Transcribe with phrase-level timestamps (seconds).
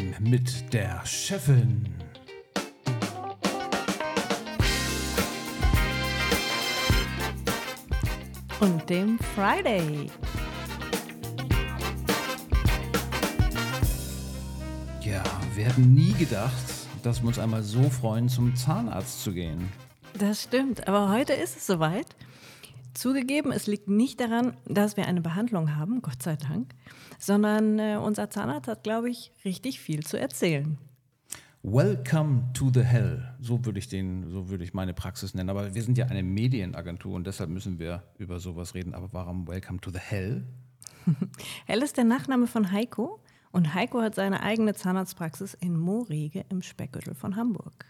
[0.00, 1.84] Time mit der Chefin.
[8.60, 10.10] Und dem Friday.
[15.02, 15.22] Ja,
[15.54, 16.52] wir hätten nie gedacht,
[17.02, 19.70] dass wir uns einmal so freuen, zum Zahnarzt zu gehen.
[20.14, 22.06] Das stimmt, aber heute ist es soweit.
[22.94, 26.74] Zugegeben, es liegt nicht daran, dass wir eine Behandlung haben, Gott sei Dank,
[27.18, 30.78] sondern äh, unser Zahnarzt hat, glaube ich, richtig viel zu erzählen.
[31.62, 35.50] Welcome to the Hell, so würde ich den, so würde ich meine Praxis nennen.
[35.50, 38.94] Aber wir sind ja eine Medienagentur und deshalb müssen wir über sowas reden.
[38.94, 40.46] Aber warum Welcome to the Hell?
[41.66, 43.20] Hell ist der Nachname von Heiko
[43.52, 47.84] und Heiko hat seine eigene Zahnarztpraxis in Moorege im Speckgürtel von Hamburg.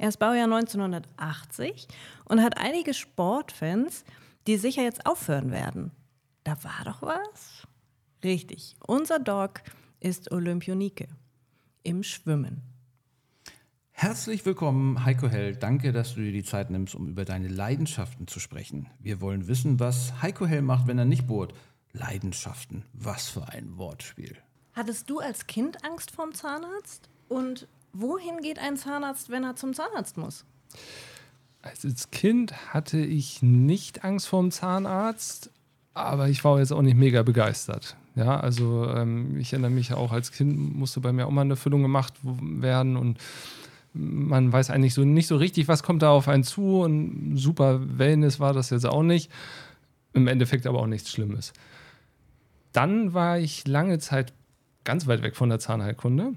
[0.00, 1.88] Er ist Baujahr 1980
[2.24, 4.04] und hat einige Sportfans,
[4.46, 5.90] die sicher jetzt aufhören werden.
[6.44, 7.66] Da war doch was?
[8.22, 9.60] Richtig, unser Dog
[9.98, 11.08] ist Olympionike
[11.82, 12.62] im Schwimmen.
[13.90, 15.56] Herzlich willkommen, Heiko Hell.
[15.56, 18.88] Danke, dass du dir die Zeit nimmst, um über deine Leidenschaften zu sprechen.
[19.00, 21.54] Wir wollen wissen, was Heiko Hell macht, wenn er nicht bohrt.
[21.92, 24.36] Leidenschaften, was für ein Wortspiel.
[24.74, 27.10] Hattest du als Kind Angst vorm Zahnarzt?
[27.28, 30.44] Und wohin geht ein Zahnarzt, wenn er zum Zahnarzt muss?
[31.62, 35.50] Als Kind hatte ich nicht Angst vorm Zahnarzt,
[35.94, 37.96] aber ich war jetzt auch nicht mega begeistert.
[38.14, 41.56] Ja, also ähm, ich erinnere mich auch als Kind musste bei mir auch mal eine
[41.56, 43.18] Füllung gemacht werden und
[43.94, 47.80] man weiß eigentlich so nicht so richtig, was kommt da auf einen zu und super
[47.98, 49.30] Wellness war das jetzt auch nicht.
[50.12, 51.52] Im Endeffekt aber auch nichts Schlimmes.
[52.72, 54.32] Dann war ich lange Zeit
[54.84, 56.32] ganz weit weg von der Zahnheilkunde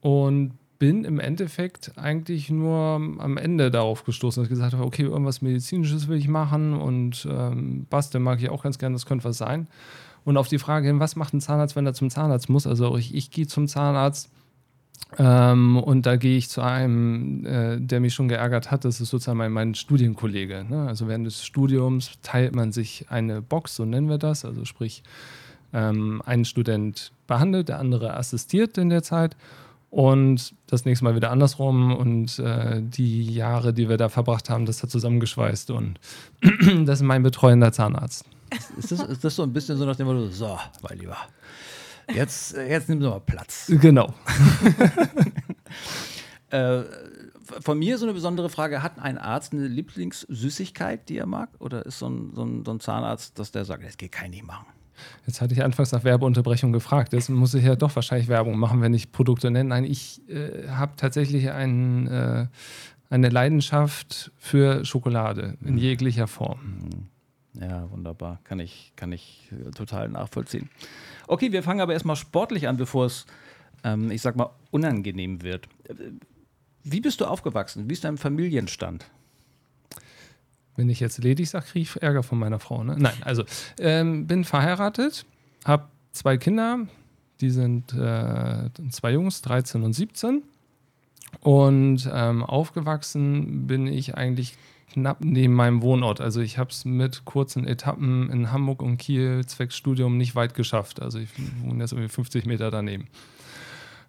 [0.00, 2.74] und bin im Endeffekt eigentlich nur
[3.18, 7.28] am Ende darauf gestoßen, dass ich gesagt habe, okay, irgendwas Medizinisches will ich machen und
[7.30, 9.68] ähm, Basteln mag ich auch ganz gerne, das könnte was sein.
[10.24, 12.66] Und auf die Frage hin, was macht ein Zahnarzt, wenn er zum Zahnarzt muss?
[12.66, 14.30] Also ich, ich gehe zum Zahnarzt
[15.18, 19.10] ähm, und da gehe ich zu einem, äh, der mich schon geärgert hat, das ist
[19.10, 20.64] sozusagen mein, mein Studienkollege.
[20.66, 20.88] Ne?
[20.88, 25.02] Also während des Studiums teilt man sich eine Box, so nennen wir das, also sprich,
[25.74, 29.36] ähm, ein Student behandelt, der andere assistiert in der Zeit
[29.90, 34.64] und das nächste Mal wieder andersrum und äh, die Jahre, die wir da verbracht haben,
[34.64, 35.98] das hat zusammengeschweißt und
[36.86, 38.24] das ist mein betreuender Zahnarzt.
[38.78, 41.16] Ist das, ist das so ein bisschen so nach dem Motto, so, mein Lieber,
[42.14, 43.66] jetzt, äh, jetzt nimm doch mal Platz.
[43.68, 44.14] Genau.
[46.50, 46.82] äh,
[47.60, 51.50] von mir so eine besondere Frage: Hat ein Arzt eine Lieblingssüßigkeit, die er mag?
[51.58, 54.30] Oder ist so ein, so ein, so ein Zahnarzt, dass der sagt, das geht kein
[54.30, 54.66] nicht machen?
[55.26, 57.12] Jetzt hatte ich anfangs nach Werbeunterbrechung gefragt.
[57.12, 59.68] Jetzt muss ich ja doch wahrscheinlich Werbung machen, wenn ich Produkte nenne.
[59.68, 62.46] Nein, ich äh, habe tatsächlich ein, äh,
[63.10, 67.08] eine Leidenschaft für Schokolade in jeglicher Form.
[67.54, 68.40] Ja, wunderbar.
[68.44, 70.70] Kann ich, kann ich äh, total nachvollziehen.
[71.26, 73.26] Okay, wir fangen aber erstmal sportlich an, bevor es,
[73.82, 75.66] ähm, ich sag mal, unangenehm wird.
[75.88, 75.94] Äh,
[76.84, 77.88] Wie bist du aufgewachsen?
[77.88, 79.10] Wie ist dein Familienstand?
[80.76, 82.82] Wenn ich jetzt ledig sage, kriege ich Ärger von meiner Frau.
[82.84, 82.96] Ne?
[82.98, 83.44] Nein, also
[83.78, 85.26] ähm, bin verheiratet,
[85.64, 86.86] habe zwei Kinder,
[87.40, 90.42] die sind äh, zwei Jungs, 13 und 17.
[91.40, 94.56] Und ähm, aufgewachsen bin ich eigentlich
[94.92, 96.20] knapp neben meinem Wohnort.
[96.20, 100.54] Also ich habe es mit kurzen Etappen in Hamburg und Kiel zwecks Studium nicht weit
[100.54, 101.00] geschafft.
[101.00, 101.28] Also ich
[101.62, 103.06] wohne jetzt irgendwie 50 Meter daneben.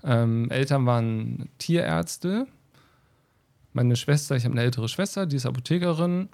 [0.03, 2.47] Ähm, Eltern waren Tierärzte.
[3.73, 6.29] Meine Schwester, ich habe eine ältere Schwester, die ist Apothekerin.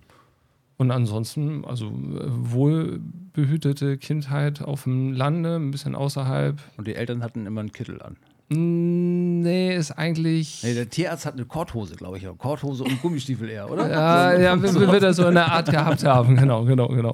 [0.77, 1.91] Und ansonsten, also äh,
[2.27, 6.59] wohlbehütete Kindheit auf dem Lande, ein bisschen außerhalb.
[6.77, 8.17] Und die Eltern hatten immer einen Kittel an.
[8.49, 10.61] Nee, ist eigentlich.
[10.63, 12.25] Nee, der Tierarzt hat eine Korthose, glaube ich.
[12.37, 13.89] Korthose und Gummistiefel eher, oder?
[13.89, 16.37] Ja, ja, wir, wir wird er so eine Art gehabt haben.
[16.37, 17.13] Genau, genau, genau.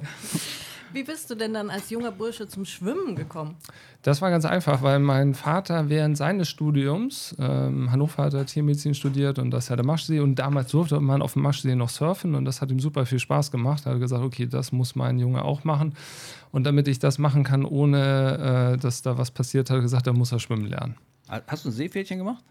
[0.94, 3.56] Wie bist du denn dann als junger Bursche zum Schwimmen gekommen?
[4.02, 8.94] Das war ganz einfach, weil mein Vater während seines Studiums, ähm, Hannover hat er Tiermedizin
[8.94, 11.88] studiert und das ist ja der Maschsee und damals durfte man auf dem Maschsee noch
[11.88, 13.86] surfen und das hat ihm super viel Spaß gemacht.
[13.86, 15.94] Er hat gesagt, okay, das muss mein Junge auch machen.
[16.52, 20.06] Und damit ich das machen kann, ohne äh, dass da was passiert, hat er gesagt,
[20.06, 20.94] er muss er schwimmen lernen.
[21.28, 22.44] Hast du ein Seepferdchen gemacht?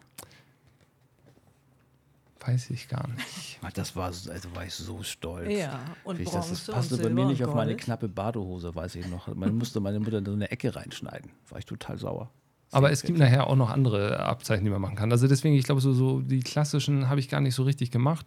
[2.45, 3.60] Weiß ich gar nicht.
[3.62, 5.50] Ach, Das war, also war ich so stolz.
[5.50, 8.95] Ja, und ich das, das passte und bei mir nicht auf meine knappe Badehose, weiß
[8.95, 9.34] ich noch.
[9.34, 11.31] Man musste meine Mutter in so eine Ecke reinschneiden.
[11.50, 12.30] War ich total sauer.
[12.72, 15.12] Aber es gibt nachher auch noch andere Abzeichen, die man machen kann.
[15.12, 18.25] Also deswegen, ich glaube, so, so die klassischen habe ich gar nicht so richtig gemacht.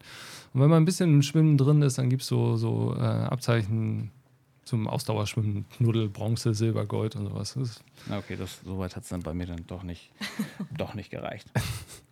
[0.55, 3.01] Und wenn man ein bisschen im Schwimmen drin ist, dann gibt es so, so äh,
[3.01, 4.13] Abzeichen
[4.65, 7.55] zum Ausdauerschwimmen, Knuddel, Bronze, Silber, Gold und sowas.
[7.55, 10.11] Das okay, das, so weit hat es dann bei mir dann doch nicht,
[10.77, 11.51] doch nicht gereicht.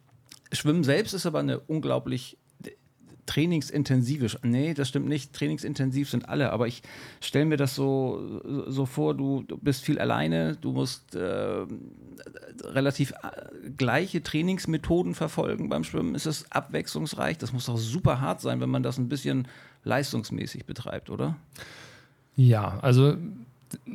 [0.54, 2.38] Schwimmen selbst ist aber eine unglaublich
[3.26, 4.38] trainingsintensive.
[4.42, 5.32] Nee, das stimmt nicht.
[5.32, 6.82] Trainingsintensiv sind alle, aber ich
[7.20, 11.64] stelle mir das so, so vor, du, du bist viel alleine, du musst äh,
[12.62, 16.14] relativ äh, gleiche Trainingsmethoden verfolgen beim Schwimmen.
[16.14, 17.38] Ist es abwechslungsreich?
[17.38, 19.48] Das muss doch super hart sein, wenn man das ein bisschen
[19.84, 21.36] leistungsmäßig betreibt, oder?
[22.36, 23.16] Ja, also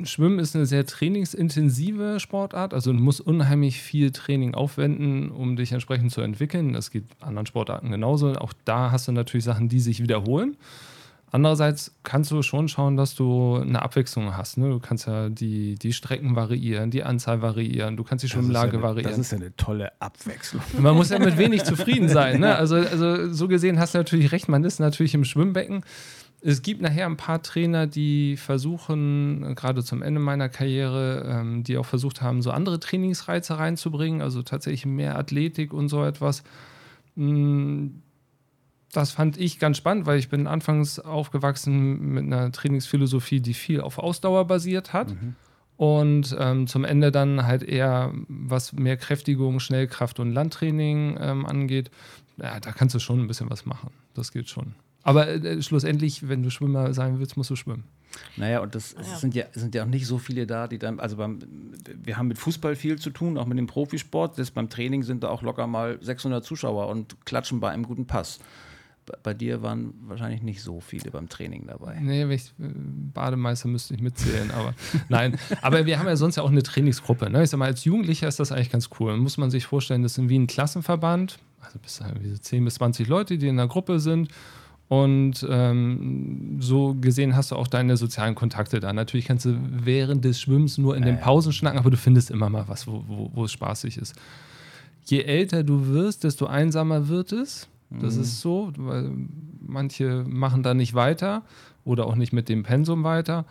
[0.04, 2.74] Schwimmen ist eine sehr trainingsintensive Sportart.
[2.74, 6.74] Also du musst unheimlich viel Training aufwenden, um dich entsprechend zu entwickeln.
[6.74, 8.34] Das geht anderen Sportarten genauso.
[8.36, 10.58] Auch da hast du natürlich Sachen, die sich wiederholen.
[11.32, 14.58] Andererseits kannst du schon schauen, dass du eine Abwechslung hast.
[14.58, 14.70] Ne?
[14.70, 18.82] Du kannst ja die, die Strecken variieren, die Anzahl variieren, du kannst die Schwimmlage ja
[18.82, 19.12] variieren.
[19.12, 20.64] Das ist ja eine tolle Abwechslung.
[20.80, 22.40] Man muss ja mit wenig zufrieden sein.
[22.40, 22.56] Ne?
[22.56, 25.84] Also, also so gesehen hast du natürlich recht, man ist natürlich im Schwimmbecken
[26.42, 31.78] es gibt nachher ein paar Trainer, die versuchen, gerade zum Ende meiner Karriere, ähm, die
[31.78, 36.44] auch versucht haben, so andere Trainingsreize reinzubringen, also tatsächlich mehr Athletik und so etwas.
[37.16, 37.88] Mm,
[38.92, 43.82] das fand ich ganz spannend, weil ich bin anfangs aufgewachsen mit einer Trainingsphilosophie, die viel
[43.82, 45.10] auf Ausdauer basiert hat.
[45.10, 45.36] Mhm.
[45.78, 51.90] Und ähm, zum Ende dann halt eher, was mehr Kräftigung, Schnellkraft und Landtraining ähm, angeht.
[52.38, 53.92] Ja, da kannst du schon ein bisschen was machen.
[54.14, 54.76] Das geht schon.
[55.04, 57.86] Aber äh, schlussendlich, wenn du Schwimmer sein willst, musst du schwimmen.
[58.38, 61.00] Naja, und das, das sind, ja, sind ja auch nicht so viele da, die dann,
[61.00, 61.40] also beim,
[62.04, 64.38] wir haben mit Fußball viel zu tun, auch mit dem Profisport.
[64.38, 68.08] Das beim Training sind da auch locker mal 600 Zuschauer und klatschen bei einem guten
[68.08, 68.40] Pass.
[69.24, 72.00] Bei dir waren wahrscheinlich nicht so viele beim Training dabei.
[72.00, 72.70] Nee, ich, äh,
[73.14, 74.76] Bademeister müsste ich mitzählen, aber
[75.10, 75.38] nein.
[75.62, 77.30] Aber wir haben ja sonst ja auch eine Trainingsgruppe.
[77.30, 77.44] Ne?
[77.44, 79.18] Ich sag mal, als Jugendlicher ist das eigentlich ganz cool.
[79.18, 82.02] Muss man sich vorstellen, das sind wie ein Klassenverband, also bis
[82.42, 84.30] 10 bis 20 Leute, die in der Gruppe sind.
[84.90, 88.92] Und ähm, so gesehen hast du auch deine sozialen Kontakte da.
[88.92, 92.50] Natürlich kannst du während des Schwimmens nur in den Pausen schnacken, aber du findest immer
[92.50, 94.16] mal was, wo, wo, wo es spaßig ist.
[95.06, 97.68] Je älter du wirst, desto einsamer wird es.
[97.92, 98.22] Das mhm.
[98.22, 99.12] ist so, weil
[99.62, 101.44] manche machen da nicht weiter
[101.86, 103.46] oder auch nicht mit dem Pensum weiter.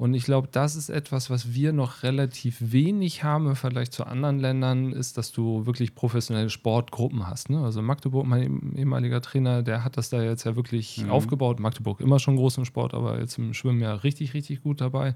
[0.00, 4.06] Und ich glaube, das ist etwas, was wir noch relativ wenig haben im Vergleich zu
[4.06, 7.50] anderen Ländern, ist, dass du wirklich professionelle Sportgruppen hast.
[7.50, 7.62] Ne?
[7.62, 11.10] Also Magdeburg, mein ehemaliger Trainer, der hat das da jetzt ja wirklich mhm.
[11.10, 11.60] aufgebaut.
[11.60, 15.14] Magdeburg immer schon groß im Sport, aber jetzt im Schwimmen ja richtig, richtig gut dabei.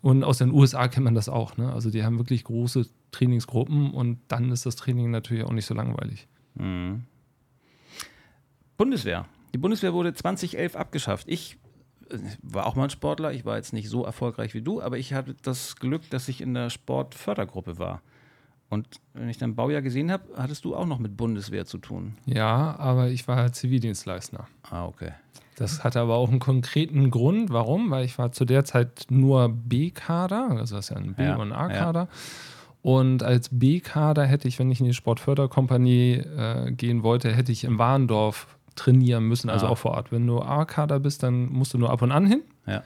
[0.00, 1.56] Und aus den USA kennt man das auch.
[1.56, 1.72] Ne?
[1.72, 5.74] Also die haben wirklich große Trainingsgruppen und dann ist das Training natürlich auch nicht so
[5.74, 6.28] langweilig.
[6.54, 7.02] Mhm.
[8.76, 9.26] Bundeswehr.
[9.54, 11.26] Die Bundeswehr wurde 2011 abgeschafft.
[11.28, 11.56] Ich
[12.42, 13.32] war auch mal ein Sportler.
[13.32, 16.40] Ich war jetzt nicht so erfolgreich wie du, aber ich hatte das Glück, dass ich
[16.40, 18.02] in der Sportfördergruppe war.
[18.70, 22.16] Und wenn ich dein Baujahr gesehen habe, hattest du auch noch mit Bundeswehr zu tun.
[22.26, 24.48] Ja, aber ich war Zivildienstleister.
[24.62, 25.12] Ah, okay.
[25.56, 27.50] Das hatte aber auch einen konkreten Grund.
[27.50, 27.90] Warum?
[27.90, 31.36] Weil ich war zu der Zeit nur B-Kader, also das ist ja ein B- ja,
[31.36, 32.00] und A-Kader.
[32.00, 32.08] Ja.
[32.82, 37.64] Und als B-Kader hätte ich, wenn ich in die Sportförderkompanie äh, gehen wollte, hätte ich
[37.64, 39.70] im Warndorf trainieren müssen, also ah.
[39.70, 40.12] auch vor Ort.
[40.12, 42.42] Wenn du A-Kader bist, dann musst du nur ab und an hin.
[42.66, 42.82] Ja.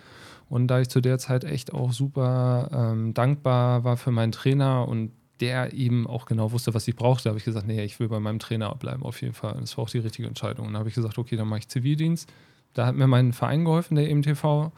[0.49, 4.89] Und da ich zu der Zeit echt auch super ähm, dankbar war für meinen Trainer
[4.89, 8.09] und der eben auch genau wusste, was ich brauchte, habe ich gesagt, nee, ich will
[8.09, 9.57] bei meinem Trainer bleiben, auf jeden Fall.
[9.61, 10.67] Das war auch die richtige Entscheidung.
[10.67, 12.29] Und da habe ich gesagt, okay, dann mache ich Zivildienst.
[12.75, 14.73] Da hat mir mein Verein geholfen, der EMTV,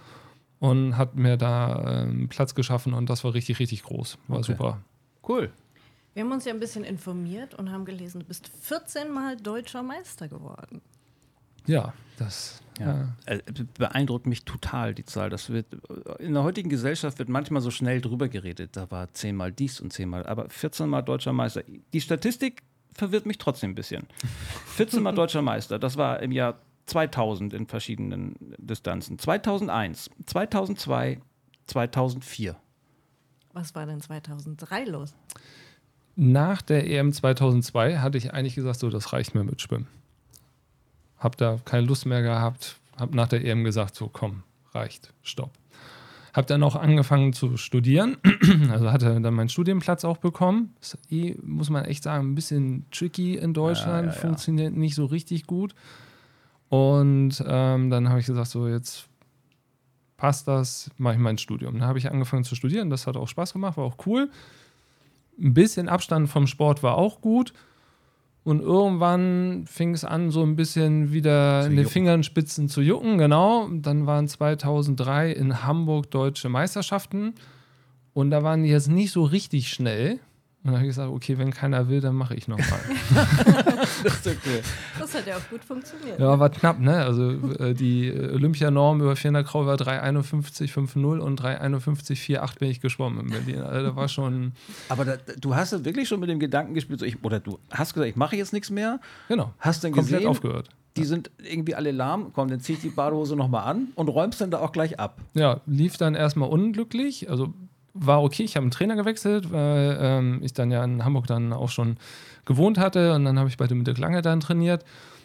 [0.58, 4.18] und hat mir da ähm, Platz geschaffen und das war richtig, richtig groß.
[4.28, 4.52] War okay.
[4.52, 4.80] super.
[5.26, 5.50] Cool.
[6.12, 9.82] Wir haben uns ja ein bisschen informiert und haben gelesen, du bist 14 Mal deutscher
[9.82, 10.82] Meister geworden.
[11.66, 13.08] Ja, das ja.
[13.26, 13.40] Äh,
[13.78, 15.28] beeindruckt mich total, die Zahl.
[15.28, 15.66] Das wird,
[16.18, 18.76] in der heutigen Gesellschaft wird manchmal so schnell drüber geredet.
[18.76, 21.62] Da war zehnmal dies und zehnmal, aber 14 Mal deutscher Meister.
[21.92, 22.62] Die Statistik
[22.94, 24.06] verwirrt mich trotzdem ein bisschen.
[24.76, 29.18] 14 Mal deutscher Meister, das war im Jahr 2000 in verschiedenen Distanzen.
[29.18, 31.20] 2001, 2002,
[31.66, 32.56] 2004.
[33.52, 35.14] Was war denn 2003 los?
[36.16, 39.86] Nach der EM 2002 hatte ich eigentlich gesagt, so, das reicht mir mit Schwimmen
[41.20, 45.52] habe da keine Lust mehr gehabt, habe nach der EM gesagt, so komm, reicht, stopp.
[46.32, 48.16] Habe dann auch angefangen zu studieren,
[48.70, 50.74] also hatte dann meinen Studienplatz auch bekommen.
[50.80, 54.20] Ist eh, muss man echt sagen, ein bisschen tricky in Deutschland, ja, ja, ja.
[54.20, 55.74] funktioniert nicht so richtig gut.
[56.68, 59.08] Und ähm, dann habe ich gesagt, so jetzt
[60.16, 61.78] passt das, mache ich mein Studium.
[61.78, 64.30] Dann habe ich angefangen zu studieren, das hat auch Spaß gemacht, war auch cool.
[65.38, 67.52] Ein bisschen Abstand vom Sport war auch gut.
[68.42, 73.18] Und irgendwann fing es an, so ein bisschen wieder zu in den Fingerspitzen zu jucken,
[73.18, 73.68] genau.
[73.70, 77.34] Dann waren 2003 in Hamburg deutsche Meisterschaften.
[78.14, 80.20] Und da waren die jetzt nicht so richtig schnell.
[80.62, 82.80] Und dann habe ich gesagt, okay, wenn keiner will, dann mache ich nochmal.
[84.04, 84.60] das ist okay.
[84.98, 86.20] Das hat ja auch gut funktioniert.
[86.20, 86.96] Ja, war knapp, ne?
[86.96, 93.30] Also äh, die Olympianorm über 400 Kraul war 351,50 und 351,48 bin ich geschwommen in
[93.30, 93.62] Berlin.
[93.62, 94.52] Also da war schon.
[94.90, 97.94] Aber da, du hast wirklich schon mit dem Gedanken gespielt, so ich, oder du hast
[97.94, 99.00] gesagt, ich mache jetzt nichts mehr.
[99.28, 99.54] Genau.
[99.60, 100.68] Hast dann Komplett gesehen, aufgehört.
[100.98, 104.42] die sind irgendwie alle lahm, komm, dann zieh ich die Badehose nochmal an und räumst
[104.42, 105.22] dann da auch gleich ab.
[105.32, 107.30] Ja, lief dann erstmal unglücklich.
[107.30, 107.54] Also
[107.94, 111.52] war okay, ich habe einen Trainer gewechselt, weil ähm, ich dann ja in Hamburg dann
[111.52, 111.96] auch schon
[112.44, 114.84] gewohnt hatte und dann habe ich bei dem Dirk Lange dann trainiert.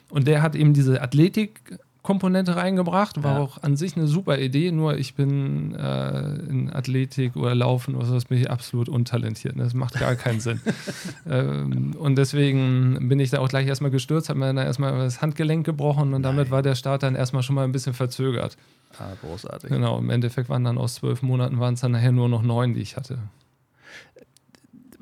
[0.09, 3.23] Und der hat eben diese Athletik Komponente reingebracht.
[3.23, 3.39] War ja.
[3.41, 8.05] auch an sich eine super Idee, nur ich bin äh, in Athletik oder Laufen oder
[8.05, 9.55] sowas bin ich absolut untalentiert.
[9.55, 9.63] Ne?
[9.63, 10.61] Das macht gar keinen Sinn.
[11.29, 15.21] ähm, und deswegen bin ich da auch gleich erstmal gestürzt, habe mir dann erstmal das
[15.21, 16.51] Handgelenk gebrochen und damit Nein.
[16.51, 18.55] war der Start dann erstmal schon mal ein bisschen verzögert.
[18.99, 19.69] Ah, großartig.
[19.69, 22.75] Genau, im Endeffekt waren dann aus zwölf Monaten waren es dann nachher nur noch neun,
[22.75, 23.17] die ich hatte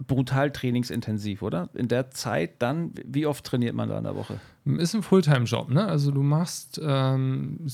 [0.08, 1.70] brutal trainingsintensiv, oder?
[1.74, 4.40] In der Zeit dann, wie oft trainiert man da in der Woche?
[4.66, 5.86] Ist ein Fulltime-Job, ne?
[5.86, 7.68] Also du machst ähm,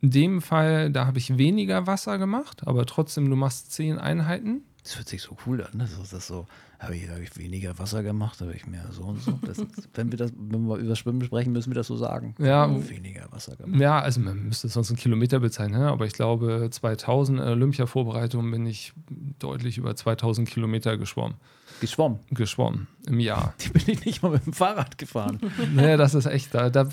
[0.00, 4.62] in dem Fall, da habe ich weniger Wasser gemacht, aber trotzdem, du machst zehn Einheiten.
[4.82, 5.88] Das hört sich so cool an, ne?
[5.98, 6.46] Das ist so,
[6.82, 9.38] habe ich, ich weniger Wasser gemacht, habe ich mehr so und so.
[9.46, 9.58] Das,
[9.94, 12.34] wenn, wir das, wenn wir über Schwimmen sprechen, müssen wir das so sagen.
[12.38, 13.80] Ja, weniger Wasser gemacht.
[13.80, 15.88] Ja, also man müsste es sonst einen Kilometer bezeichnen, ne?
[15.88, 18.92] aber ich glaube, 2000 in Olympia-Vorbereitung bin ich
[19.38, 21.36] deutlich über 2000 Kilometer geschwommen.
[21.80, 22.20] Geschwommen?
[22.30, 23.54] Geschwommen im Jahr.
[23.60, 25.38] Die bin ich nicht mal mit dem Fahrrad gefahren.
[25.74, 26.88] naja, das ist echt, da, da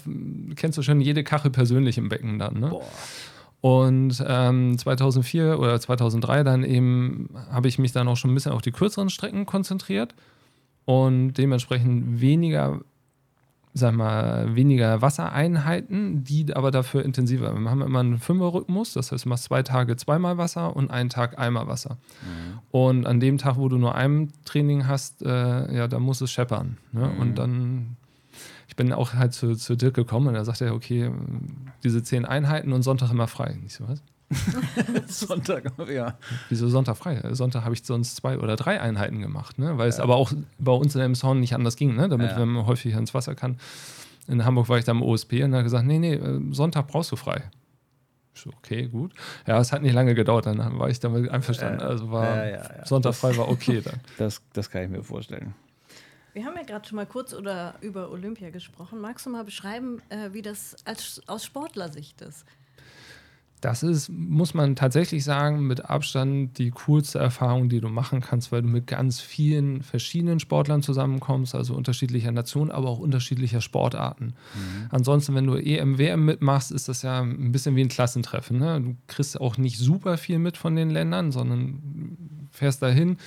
[0.56, 2.60] kennst du schon jede Kachel persönlich im Becken dann.
[2.60, 2.70] Ne?
[2.70, 2.86] Boah.
[3.62, 8.54] Und ähm, 2004 oder 2003 dann eben habe ich mich dann auch schon ein bisschen
[8.54, 10.16] auf die kürzeren Strecken konzentriert
[10.86, 12.80] und dementsprechend weniger,
[13.74, 17.54] sag mal, weniger Wassereinheiten, die aber dafür intensiver.
[17.54, 21.10] Wir haben immer einen Fünferrhythmus, das heißt, du machst zwei Tage zweimal Wasser und einen
[21.10, 21.98] Tag einmal Wasser.
[22.22, 22.60] Mhm.
[22.72, 26.32] Und an dem Tag, wo du nur ein Training hast, äh, ja, da muss es
[26.32, 26.78] scheppern.
[26.94, 27.08] Ne?
[27.08, 27.20] Mhm.
[27.20, 27.98] Und dann
[28.80, 31.12] bin auch halt zu, zu Dirk gekommen und er sagte, okay,
[31.84, 33.58] diese zehn Einheiten und Sonntag immer frei.
[33.66, 34.02] Ich so, was?
[35.28, 36.18] Sonntag, ja.
[36.48, 37.22] Wieso Sonntag frei?
[37.34, 39.78] Sonntag habe ich sonst zwei oder drei Einheiten gemacht, ne?
[39.78, 39.90] weil ja.
[39.90, 42.08] es aber auch bei uns in Sound nicht anders ging, ne?
[42.08, 42.46] damit ja.
[42.46, 43.58] man häufig ins Wasser kann.
[44.30, 46.88] In Hamburg war ich da im OSP und er hat gesagt, nee, nee, äh, Sonntag
[46.88, 47.52] brauchst du frei.
[48.34, 49.12] So, okay, gut.
[49.46, 51.82] Ja, es hat nicht lange gedauert, dann war ich damit einverstanden.
[51.82, 54.00] Also war Sonntag frei war okay dann.
[54.18, 55.54] Das, das kann ich mir vorstellen.
[56.34, 59.02] Wir haben ja gerade schon mal kurz oder über Olympia gesprochen.
[59.02, 62.46] Magst du mal beschreiben, äh, wie das als, aus Sportlersicht ist?
[63.62, 68.54] Das ist, muss man tatsächlich sagen, mit Abstand die coolste Erfahrung, die du machen kannst,
[68.54, 74.28] weil du mit ganz vielen verschiedenen Sportlern zusammenkommst, also unterschiedlicher Nationen, aber auch unterschiedlicher Sportarten.
[74.28, 74.88] Mhm.
[74.92, 78.60] Ansonsten, wenn du EM, WM mitmachst, ist das ja ein bisschen wie ein Klassentreffen.
[78.60, 78.82] Ne?
[78.82, 83.18] Du kriegst auch nicht super viel mit von den Ländern, sondern fährst dahin,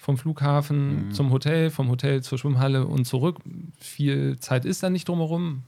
[0.00, 1.12] vom Flughafen mhm.
[1.12, 3.36] zum Hotel, vom Hotel zur Schwimmhalle und zurück.
[3.78, 5.62] Viel Zeit ist da nicht drumherum.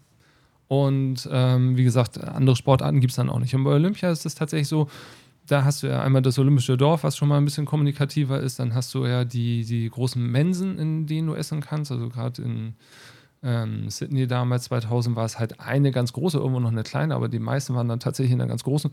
[0.68, 3.54] Und ähm, wie gesagt, andere Sportarten gibt es dann auch nicht.
[3.54, 4.88] Und bei Olympia ist es tatsächlich so,
[5.46, 8.58] da hast du ja einmal das Olympische Dorf, was schon mal ein bisschen kommunikativer ist.
[8.58, 11.92] Dann hast du ja die, die großen Mensen, in denen du essen kannst.
[11.92, 12.74] Also gerade in
[13.42, 17.28] ähm, Sydney damals 2000 war es halt eine ganz große, irgendwo noch eine kleine, aber
[17.28, 18.90] die meisten waren dann tatsächlich in einer ganz großen.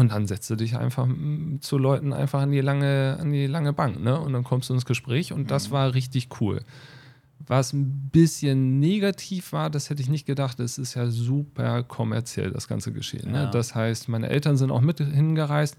[0.00, 1.06] Und dann setzt du dich einfach
[1.60, 4.18] zu Leuten einfach an die lange, an die lange Bank, ne?
[4.18, 5.72] Und dann kommst du ins Gespräch und das mhm.
[5.72, 6.62] war richtig cool.
[7.46, 12.50] Was ein bisschen negativ war, das hätte ich nicht gedacht, es ist ja super kommerziell,
[12.50, 13.32] das ganze Geschehen.
[13.32, 13.42] Ne?
[13.42, 13.50] Ja.
[13.50, 15.76] Das heißt, meine Eltern sind auch mit hingereist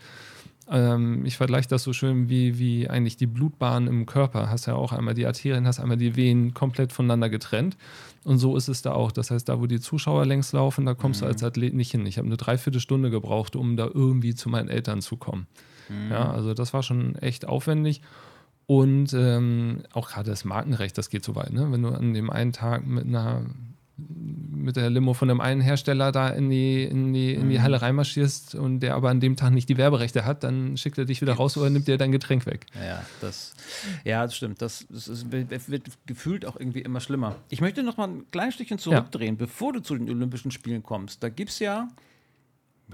[0.70, 4.50] ähm, ich vergleiche das so schön wie, wie eigentlich die Blutbahn im Körper.
[4.50, 7.76] Hast ja auch einmal die Arterien, hast einmal die Venen komplett voneinander getrennt.
[8.24, 9.12] Und so ist es da auch.
[9.12, 11.26] Das heißt, da, wo die Zuschauer längs laufen, da kommst mhm.
[11.26, 12.06] du als Athlet nicht hin.
[12.06, 15.48] Ich habe eine Dreiviertelstunde gebraucht, um da irgendwie zu meinen Eltern zu kommen.
[15.90, 16.12] Mhm.
[16.12, 18.02] Ja, also das war schon echt aufwendig.
[18.68, 21.52] Und ähm, auch gerade das Markenrecht, das geht so weit.
[21.52, 21.72] Ne?
[21.72, 23.42] Wenn du an dem einen Tag mit einer
[24.10, 27.62] mit der Limo von dem einen Hersteller da in die, in die, in die mhm.
[27.62, 31.06] Halle reinmarschierst und der aber an dem Tag nicht die Werberechte hat, dann schickt er
[31.06, 32.66] dich wieder raus oder nimmt dir dein Getränk weg.
[32.76, 33.54] Ja, das,
[34.04, 34.62] ja, das stimmt.
[34.62, 37.36] Das, das ist, wird gefühlt auch irgendwie immer schlimmer.
[37.50, 39.40] Ich möchte noch mal ein kleines Stückchen zurückdrehen, ja.
[39.40, 41.24] bevor du zu den Olympischen Spielen kommst.
[41.24, 41.88] Da gibt es ja,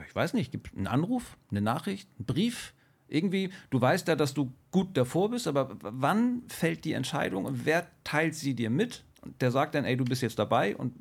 [0.07, 2.73] ich weiß nicht, gibt einen Anruf, eine Nachricht, einen Brief,
[3.07, 7.65] irgendwie, du weißt ja, dass du gut davor bist, aber wann fällt die Entscheidung und
[7.65, 9.03] wer teilt sie dir mit?
[9.39, 10.93] Der sagt dann, ey, du bist jetzt dabei und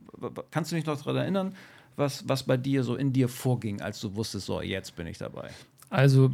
[0.50, 1.54] kannst du dich noch daran erinnern,
[1.96, 5.18] was, was bei dir so in dir vorging, als du wusstest, so, jetzt bin ich
[5.18, 5.50] dabei?
[5.88, 6.30] Also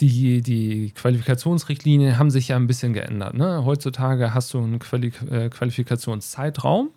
[0.00, 3.34] die, die Qualifikationsrichtlinien haben sich ja ein bisschen geändert.
[3.34, 3.64] Ne?
[3.64, 6.90] Heutzutage hast du einen Quali äh, Qualifikationszeitraum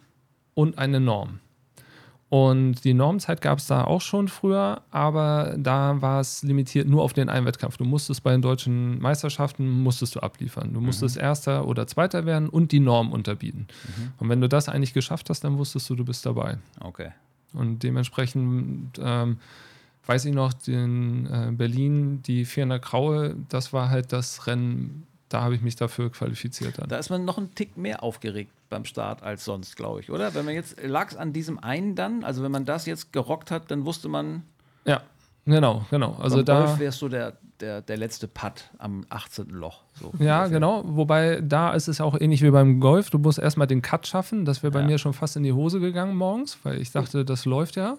[0.54, 1.40] und eine Norm.
[2.30, 7.04] Und die Normzeit gab es da auch schon früher, aber da war es limitiert nur
[7.04, 7.78] auf den einen Wettkampf.
[7.78, 10.74] Du musstest bei den deutschen Meisterschaften musstest du abliefern.
[10.74, 11.22] Du musstest mhm.
[11.22, 13.68] Erster oder Zweiter werden und die Norm unterbieten.
[13.98, 14.12] Mhm.
[14.18, 16.58] Und wenn du das eigentlich geschafft hast, dann wusstest du, du bist dabei.
[16.82, 17.12] Okay.
[17.54, 19.38] Und dementsprechend ähm,
[20.06, 25.42] weiß ich noch, in äh, Berlin, die 400 Graue, das war halt das Rennen, da
[25.42, 26.80] habe ich mich dafür qualifiziert.
[26.80, 26.88] Dann.
[26.90, 30.34] Da ist man noch einen Tick mehr aufgeregt beim Start als sonst, glaube ich, oder?
[30.34, 32.24] Wenn man jetzt, lag es an diesem einen dann?
[32.24, 34.44] Also wenn man das jetzt gerockt hat, dann wusste man.
[34.86, 35.02] Ja,
[35.46, 36.16] genau, genau.
[36.20, 36.66] Also beim da.
[36.66, 39.50] Golf wärst du der, der, der letzte Putt am 18.
[39.50, 39.82] Loch.
[39.96, 40.50] So Ja, ungefähr.
[40.50, 40.84] genau.
[40.86, 43.10] Wobei da ist es auch ähnlich wie beim Golf.
[43.10, 44.46] Du musst erstmal den Cut schaffen.
[44.46, 44.86] Das wäre bei Ja.
[44.86, 47.98] mir schon fast in die Hose gegangen morgens, weil ich dachte, das läuft ja.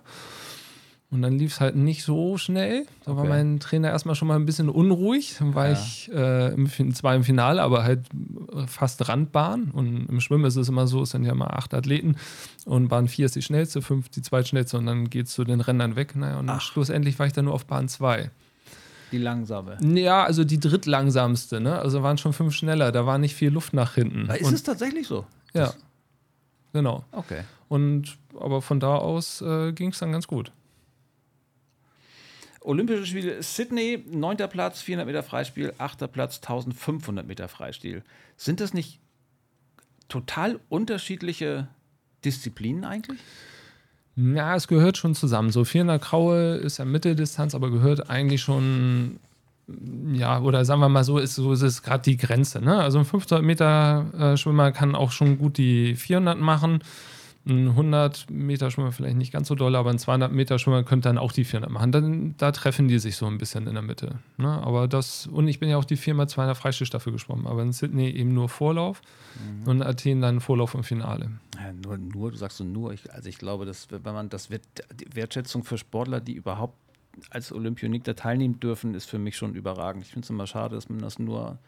[1.11, 2.85] Und dann lief es halt nicht so schnell.
[3.07, 3.29] Da war Okay.
[3.31, 5.37] mein Trainer erstmal schon mal ein bisschen unruhig.
[5.39, 5.73] Dann war Ja.
[5.73, 8.01] ich äh, im, zwar im Finale, aber halt
[8.55, 9.71] äh, fast Randbahn.
[9.71, 12.17] Und im Schwimmen ist es immer so, es sind ja immer acht Athleten.
[12.67, 14.77] Und Bahn 4 ist die schnellste, 5 die zweitschnellste.
[14.77, 16.15] Und dann geht es zu den Rennern weg.
[16.15, 16.61] Naja, und dann Ach.
[16.61, 18.31] schlussendlich war ich dann nur auf Bahn 2.
[19.11, 19.79] Die langsame.
[19.81, 21.79] Ja, also die drittlangsamste, ne?
[21.79, 24.29] Also waren schon fünf schneller, da war nicht viel Luft nach hinten.
[24.29, 25.25] Ist Und- es tatsächlich so?
[25.55, 25.73] Ja.
[26.75, 27.05] Genau.
[27.13, 27.41] Okay.
[27.69, 30.53] Und aber von da aus äh, ging es dann ganz gut.
[32.61, 34.37] Olympische Spiele Sydney, 9.
[34.49, 36.11] Platz, 400 Meter Freispiel, 8.
[36.13, 38.03] Platz, 1500 Meter Freistil.
[38.37, 39.01] Sind das nicht
[40.09, 41.69] total unterschiedliche
[42.25, 43.21] Disziplinen eigentlich?
[44.17, 45.51] Ja, es gehört schon zusammen.
[45.51, 49.21] So 400 Kraul ist ja Mitteldistanz, aber gehört eigentlich schon,
[50.13, 52.61] ja, oder sagen wir mal so, ist, so ist es gerade die Grenze.
[52.61, 52.81] Ne?
[52.81, 56.81] Also ein 500 Meter äh, Schwimmer kann auch schon gut die 400 machen.
[57.49, 61.09] Ein 100 Meter Schwimmer vielleicht nicht ganz so doll, aber ein 200 Meter Schwimmer könnte
[61.09, 61.93] dann auch die 400 machen.
[61.93, 64.19] Dann, da treffen die sich so ein bisschen in der Mitte.
[64.37, 64.49] Ne?
[64.49, 68.35] Aber das, und ich bin ja auch die 4x200 Freistilstaffel geschwommen, aber in Sydney eben
[68.35, 69.01] nur Vorlauf
[69.65, 71.31] und in Athen dann Vorlauf im Finale.
[71.57, 72.93] Ja, nur, nur, du sagst so nur.
[72.93, 74.63] Ich, also ich glaube, dass wenn man das wird,
[74.95, 76.77] die Wertschätzung für Sportler, die überhaupt
[77.31, 80.05] als Olympionik da teilnehmen dürfen, ist für mich schon überragend.
[80.05, 81.59] Ich finde es immer schade, dass man das nur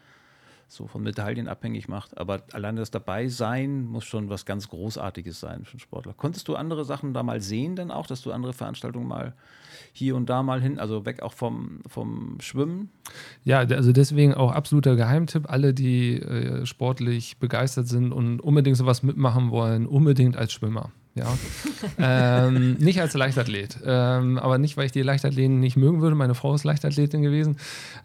[0.73, 2.17] so von Medaillen abhängig macht.
[2.19, 6.15] Aber alleine das Dabeisein muss schon was ganz Großartiges sein für einen Sportler.
[6.15, 9.35] Konntest du andere Sachen da mal sehen dann auch, dass du andere Veranstaltungen mal
[9.93, 12.91] hier und da mal hin, also weg auch vom, vom Schwimmen?
[13.45, 15.51] Ja, also deswegen auch absoluter Geheimtipp.
[15.51, 20.93] Alle, die äh, sportlich begeistert sind und unbedingt sowas mitmachen wollen, unbedingt als Schwimmer.
[21.15, 21.37] Ja.
[21.99, 23.79] ähm, nicht als Leichtathlet.
[23.85, 26.15] Ähm, aber nicht, weil ich die Leichtathleten nicht mögen würde.
[26.15, 27.57] Meine Frau ist Leichtathletin gewesen.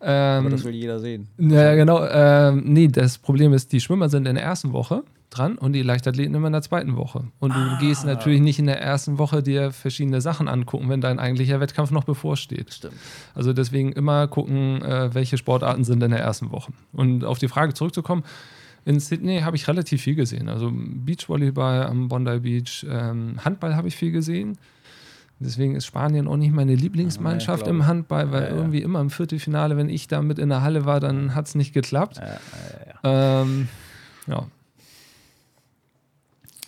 [0.01, 1.27] Ähm, Aber das will jeder sehen.
[1.37, 2.05] ja, genau.
[2.05, 5.81] Ähm, nee, das Problem ist, die Schwimmer sind in der ersten Woche dran und die
[5.81, 7.25] Leichtathleten immer in der zweiten Woche.
[7.39, 11.19] Und du gehst natürlich nicht in der ersten Woche dir verschiedene Sachen angucken, wenn dein
[11.19, 12.73] eigentlicher Wettkampf noch bevorsteht.
[12.73, 12.95] Stimmt.
[13.33, 16.71] Also deswegen immer gucken, äh, welche Sportarten sind in der ersten Woche.
[16.93, 18.23] Und auf die Frage zurückzukommen,
[18.85, 20.47] in Sydney habe ich relativ viel gesehen.
[20.47, 24.57] Also Beachvolleyball am Bondi Beach, ähm, Handball habe ich viel gesehen.
[25.39, 27.87] Deswegen ist Spanien auch nicht meine Lieblingsmannschaft Ja, im.
[27.87, 28.55] Handball, weil Ja, ja.
[28.55, 31.55] irgendwie immer im Viertelfinale, wenn ich da mit in der Halle war, dann hat es
[31.55, 32.21] nicht geklappt.
[33.03, 33.41] Ja.
[33.41, 33.67] Ähm,
[34.27, 34.45] ja.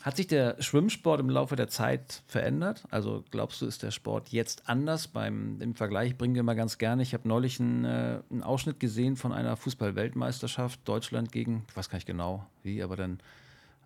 [0.07, 2.85] Hat sich der Schwimmsport im Laufe der Zeit verändert?
[2.91, 5.09] Also glaubst du, ist der Sport jetzt anders?
[5.09, 7.03] Beim, Im Vergleich bringen wir mal ganz gerne.
[7.03, 11.89] Ich habe neulich einen, äh, einen Ausschnitt gesehen von einer Fußball-Weltmeisterschaft, Deutschland gegen, ich weiß
[11.89, 13.19] gar nicht genau wie, aber dann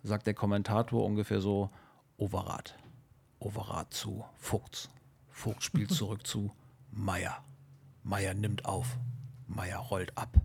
[0.04, 1.70] sagt der Kommentator ungefähr so:
[2.18, 2.76] Overath.
[3.40, 4.90] Overath zu Vogts.
[5.28, 6.52] Vogt spielt zurück zu
[6.92, 7.42] Meier.
[8.04, 8.96] Meier nimmt auf.
[9.48, 10.36] Meier rollt ab.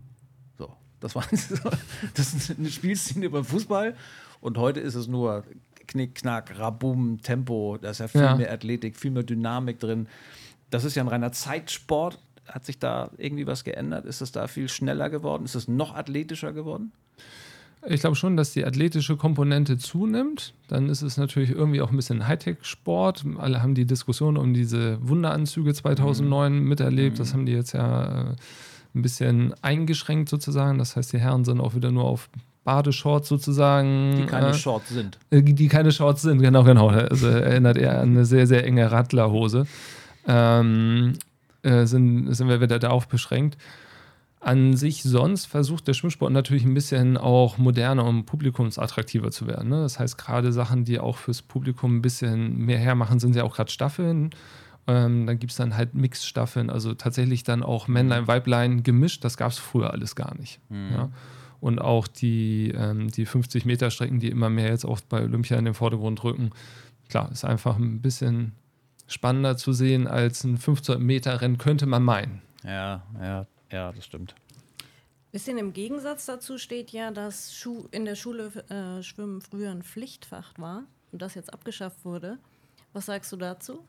[0.58, 1.24] So, das war
[2.14, 3.94] das ist eine Spielszene beim Fußball
[4.40, 5.44] und heute ist es nur
[5.88, 8.36] Knick, Knack, Rabum, Tempo, da ist ja viel Ja.
[8.36, 10.06] mehr Athletik, viel mehr Dynamik drin.
[10.70, 12.18] Das ist ja ein reiner Zeitsport.
[12.46, 14.04] Hat sich da irgendwie was geändert?
[14.06, 15.44] Ist es da viel schneller geworden?
[15.44, 16.92] Ist es noch athletischer geworden?
[17.86, 20.52] Ich glaube schon, dass die athletische Komponente zunimmt.
[20.66, 23.24] Dann ist es natürlich irgendwie auch ein bisschen Hightech-Sport.
[23.38, 27.20] Alle haben die Diskussion um diese Wunderanzüge 2009 miterlebt.
[27.20, 28.36] Das haben die jetzt ja äh,
[28.94, 30.78] ein bisschen eingeschränkt sozusagen.
[30.78, 32.28] Das heißt, die Herren sind auch wieder nur auf
[32.68, 34.14] Badeshorts sozusagen.
[34.14, 35.18] Die keine äh, Shorts sind.
[35.30, 36.88] äh, die keine Shorts sind, genau, genau.
[36.88, 39.66] Also erinnert eher an eine sehr, sehr enge Radlerhose.
[40.26, 41.14] Ähm,
[41.62, 43.56] äh, sind, sind wir wieder darauf beschränkt.
[44.40, 49.70] An sich sonst versucht der Schwimmsport natürlich ein bisschen auch moderner und publikumsattraktiver zu werden.
[49.70, 49.80] Ne?
[49.80, 53.56] Das heißt, gerade Sachen, die auch fürs Publikum ein bisschen mehr hermachen, sind ja auch
[53.56, 54.28] gerade Staffeln.
[54.86, 59.24] Ähm, dann gibt es dann halt Mixstaffeln, also tatsächlich dann auch Männlein, Weiblein gemischt.
[59.24, 60.60] Das gab es früher alles gar nicht.
[60.70, 61.08] Ja?
[61.60, 65.74] Und auch die, ähm, die 50-Meter-Strecken, die immer mehr jetzt auch bei Olympia in den
[65.74, 66.50] Vordergrund rücken.
[67.08, 68.52] Klar, ist einfach ein bisschen
[69.08, 72.42] spannender zu sehen als ein 15-Meter-Rennen, könnte man meinen.
[72.62, 74.34] Ja, ja, ja, das stimmt.
[75.32, 79.82] Bisschen im Gegensatz dazu steht ja, dass Schu in der Schule äh, Schwimmen früher ein
[79.82, 82.38] Pflichtfach war und das jetzt abgeschafft wurde.
[82.92, 83.84] Was sagst du dazu?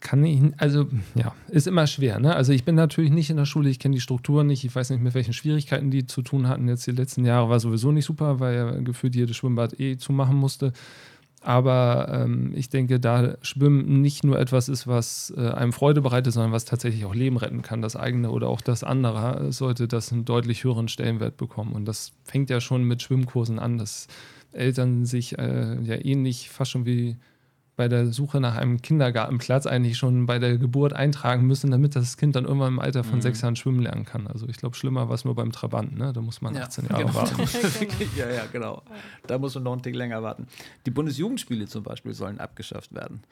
[0.00, 2.20] Kann ich, also ja, ist immer schwer.
[2.20, 2.34] Ne?
[2.34, 4.90] Also ich bin natürlich nicht in der Schule, ich kenne die Strukturen nicht, ich weiß
[4.90, 6.68] nicht, mit welchen Schwierigkeiten die zu tun hatten.
[6.68, 10.36] Jetzt die letzten Jahre war sowieso nicht super, weil ja gefühlt jedes Schwimmbad eh zumachen
[10.36, 10.72] musste.
[11.42, 16.34] Aber ähm, ich denke, da Schwimmen nicht nur etwas ist, was äh, einem Freude bereitet,
[16.34, 20.12] sondern was tatsächlich auch Leben retten kann, das eigene oder auch das andere, sollte das
[20.12, 21.72] einen deutlich höheren Stellenwert bekommen.
[21.72, 24.06] Und das fängt ja schon mit Schwimmkursen an, dass
[24.52, 27.16] Eltern sich äh, ja ähnlich fast schon wie
[27.80, 32.18] bei der Suche nach einem Kindergartenplatz eigentlich schon bei der Geburt eintragen müssen, damit das
[32.18, 33.22] Kind dann irgendwann im Alter von mhm.
[33.22, 34.26] sechs Jahren schwimmen lernen kann.
[34.26, 36.12] Also ich glaube, schlimmer war es nur beim Trabant, ne?
[36.12, 37.14] Da muss man 18 ja, Jahre genau.
[37.14, 37.40] warten.
[38.18, 38.82] ja, ja, genau.
[39.26, 40.46] Da muss man noch einen Tick länger warten.
[40.84, 43.22] Die Bundesjugendspiele zum Beispiel sollen abgeschafft werden.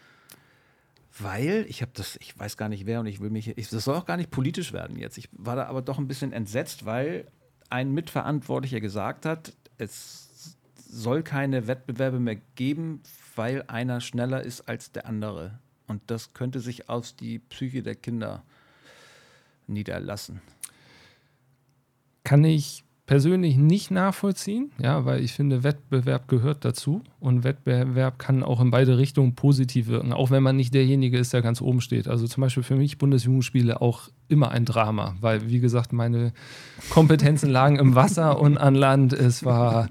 [1.18, 3.84] Weil, ich habe das, ich weiß gar nicht wer und ich will mich, ich, das
[3.84, 5.18] soll auch gar nicht politisch werden jetzt.
[5.18, 7.26] Ich war da aber doch ein bisschen entsetzt, weil
[7.68, 10.56] ein Mitverantwortlicher gesagt hat, es
[10.90, 13.02] soll keine Wettbewerbe mehr geben,
[13.38, 15.60] weil einer schneller ist als der andere.
[15.86, 18.42] Und das könnte sich auf die Psyche der Kinder
[19.68, 20.42] niederlassen.
[22.24, 28.42] Kann ich persönlich nicht nachvollziehen, ja, weil ich finde, Wettbewerb gehört dazu und Wettbewerb kann
[28.42, 31.80] auch in beide Richtungen positiv wirken, auch wenn man nicht derjenige ist, der ganz oben
[31.80, 32.08] steht.
[32.08, 36.32] Also zum Beispiel für mich Bundesjugendspiele auch immer ein Drama, weil wie gesagt, meine
[36.90, 39.12] Kompetenzen lagen im Wasser und an Land.
[39.12, 39.88] Es war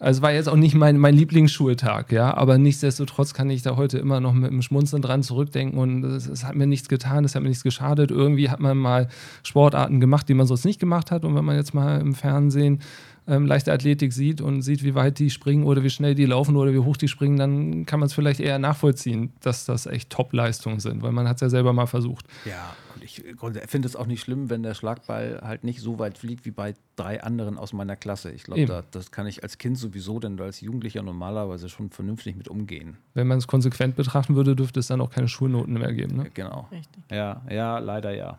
[0.00, 3.98] also war jetzt auch nicht mein, mein Lieblingsschultag, ja, aber nichtsdestotrotz kann ich da heute
[3.98, 7.34] immer noch mit einem Schmunzeln dran zurückdenken und es, es hat mir nichts getan, es
[7.34, 8.10] hat mir nichts geschadet.
[8.10, 9.08] Irgendwie hat man mal
[9.42, 12.80] Sportarten gemacht, die man sonst nicht gemacht hat und wenn man jetzt mal im Fernsehen
[13.28, 16.56] ähm, leichte Athletik sieht und sieht, wie weit die springen oder wie schnell die laufen
[16.56, 20.08] oder wie hoch die springen, dann kann man es vielleicht eher nachvollziehen, dass das echt
[20.08, 22.24] Top-Leistungen sind, weil man hat es ja selber mal versucht.
[22.46, 22.74] Ja,
[23.18, 26.50] ich finde es auch nicht schlimm, wenn der Schlagball halt nicht so weit fliegt wie
[26.50, 28.30] bei drei anderen aus meiner Klasse.
[28.30, 32.36] Ich glaube, da, das kann ich als Kind sowieso, denn als Jugendlicher normalerweise schon vernünftig
[32.36, 32.96] mit umgehen.
[33.14, 36.16] Wenn man es konsequent betrachten würde, dürfte es dann auch keine Schulnoten mehr geben.
[36.16, 36.30] Ne?
[36.34, 36.68] Genau.
[36.70, 37.02] Richtig.
[37.10, 38.38] Ja, ja, leider ja.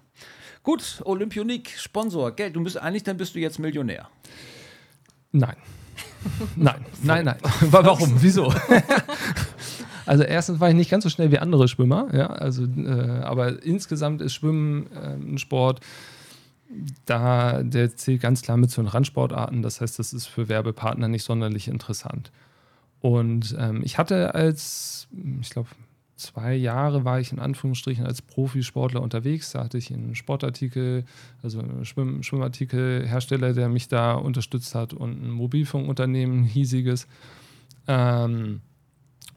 [0.63, 2.55] Gut, Olympionik, Sponsor, Geld.
[2.55, 4.09] Du bist eigentlich, dann bist du jetzt Millionär.
[5.31, 5.55] Nein.
[6.55, 7.37] Nein, nein, nein.
[7.71, 8.21] Warum?
[8.21, 8.53] Wieso?
[10.05, 13.63] Also erstens war ich nicht ganz so schnell wie andere Schwimmer, ja, also, äh, aber
[13.63, 15.81] insgesamt ist Schwimmen äh, ein Sport,
[17.05, 19.61] da der zählt ganz klar mit zu den Randsportarten.
[19.61, 22.31] Das heißt, das ist für Werbepartner nicht sonderlich interessant.
[23.01, 25.07] Und ähm, ich hatte als,
[25.41, 25.69] ich glaube,
[26.15, 29.51] zwei Jahre war ich in Anführungsstrichen als Profisportler unterwegs.
[29.51, 31.03] Da hatte ich einen Sportartikel,
[31.41, 37.07] also einen Schwimm Schwimmartikelhersteller, der mich da unterstützt hat und ein Mobilfunkunternehmen, hiesiges.
[37.87, 38.61] Ähm,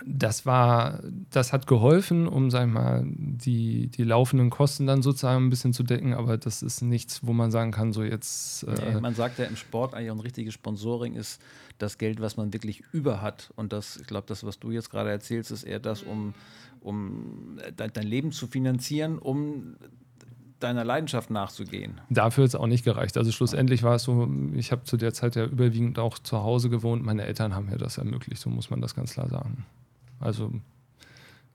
[0.05, 5.47] das war, das hat geholfen, um, sag ich mal, die, die laufenden Kosten dann sozusagen
[5.47, 8.65] ein bisschen zu decken, aber das ist nichts, wo man sagen kann, so jetzt.
[8.65, 11.41] Äh nee, man sagt ja im Sport eigentlich auch ein richtiges Sponsoring ist
[11.79, 13.53] das Geld, was man wirklich über hat.
[13.57, 16.35] Und das, ich glaube, das, was du jetzt gerade erzählst, ist eher das, um,
[16.81, 19.77] um dein, dein Leben zu finanzieren, um
[20.61, 22.01] deiner Leidenschaft nachzugehen.
[22.11, 23.17] Dafür hat es auch nicht gereicht.
[23.17, 26.71] Also schlussendlich war es so, ich habe zu der Zeit ja überwiegend auch zu Hause
[26.71, 27.05] gewohnt.
[27.05, 29.67] Meine Eltern haben mir das ermöglicht, so muss man das ganz klar sagen.
[30.25, 30.51] Also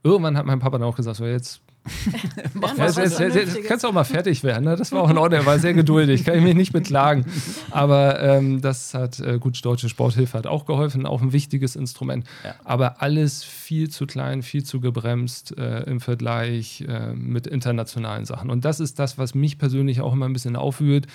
[0.04, 1.62] irgendwann hat mein Papa dann auch gesagt, so jetzt
[2.78, 4.66] ja, jetzt, jetzt, jetzt, kannst du auch mal fertig werden.
[4.66, 4.76] Ne?
[4.76, 5.42] Das war auch in Ordnung.
[5.42, 7.26] Er war sehr geduldig, kann ich mich nicht beklagen.
[7.72, 12.26] Aber ähm, das hat, äh, gut, Deutsche Sporthilfe hat auch geholfen, auch ein wichtiges Instrument.
[12.44, 12.56] Ja.
[12.64, 18.50] Aber alles viel zu klein, viel zu gebremst äh, im Vergleich äh, mit internationalen Sachen.
[18.50, 21.08] Und das ist das, was mich persönlich auch immer ein bisschen aufwühlt.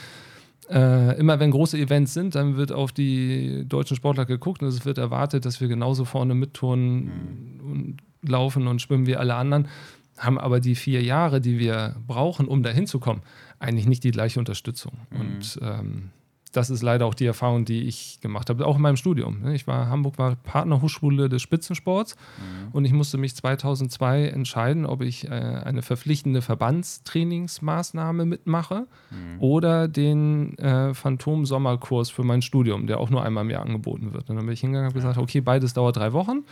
[0.71, 4.85] Äh, immer wenn große Events sind, dann wird auf die deutschen Sportler geguckt und es
[4.87, 7.71] wird erwartet, dass wir genauso vorne mitturnen mhm.
[7.71, 9.69] und laufen und schwimmen wie alle anderen,
[10.17, 13.23] haben aber die vier Jahre, die wir brauchen, um dahin zu kommen,
[13.59, 14.93] eigentlich nicht die gleiche Unterstützung.
[15.11, 15.21] Mhm.
[15.21, 16.11] Und ähm,
[16.57, 19.47] das ist leider auch die Erfahrung, die ich gemacht habe, auch in meinem Studium.
[19.49, 22.69] Ich war Hamburg war Partnerhochschule des Spitzensports mhm.
[22.73, 29.41] und ich musste mich 2002 entscheiden, ob ich äh, eine verpflichtende Verbandstrainingsmaßnahme mitmache mhm.
[29.41, 34.31] oder den äh, Phantom-Sommerkurs für mein Studium, der auch nur einmal im Jahr angeboten wird.
[34.31, 36.45] Und dann bin ich hingegangen und habe gesagt, okay, beides dauert drei Wochen,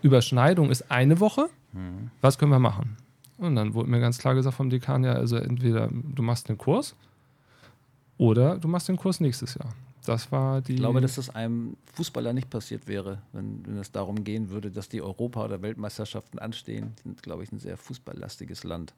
[0.00, 2.10] Überschneidung ist eine Woche, mhm.
[2.22, 2.96] was können wir machen?
[3.36, 6.58] Und dann wurde mir ganz klar gesagt vom Dekan, ja, also entweder du machst einen
[6.58, 6.94] Kurs
[8.20, 9.72] oder du machst den Kurs nächstes Jahr.
[10.04, 10.74] Das war die.
[10.74, 14.70] Ich glaube, dass das einem Fußballer nicht passiert wäre, wenn, wenn es darum gehen würde,
[14.70, 16.94] dass die Europa- oder Weltmeisterschaften anstehen.
[16.98, 18.92] Die sind, glaube ich, ein sehr fußballlastiges Land.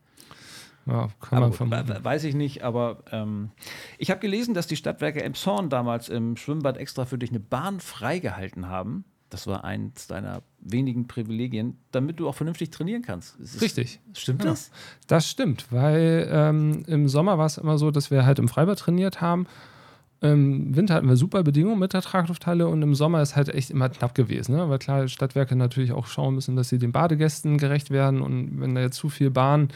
[0.86, 2.04] Ja, kann man vermuten.
[2.04, 3.50] Weiß ich nicht, aber ähm,
[3.98, 7.78] ich habe gelesen, dass die Stadtwerke Emshorn damals im Schwimmbad extra für dich eine Bahn
[7.78, 9.04] freigehalten haben.
[9.30, 13.36] Das war eins deiner wenigen Privilegien, damit du auch vernünftig trainieren kannst.
[13.60, 14.00] Richtig.
[14.14, 14.52] Stimmt genau.
[14.52, 14.70] das?
[15.06, 18.78] Das stimmt, weil ähm, im Sommer war es immer so, dass wir halt im Freibad
[18.78, 19.46] trainiert haben.
[20.20, 23.70] Im Winter hatten wir super Bedingungen mit der Traglufthalle und im Sommer ist halt echt
[23.70, 24.54] immer knapp gewesen.
[24.54, 24.68] Ne?
[24.68, 28.76] Weil klar, Stadtwerke natürlich auch schauen müssen, dass sie den Badegästen gerecht werden und wenn
[28.76, 29.68] da jetzt zu viel Bahn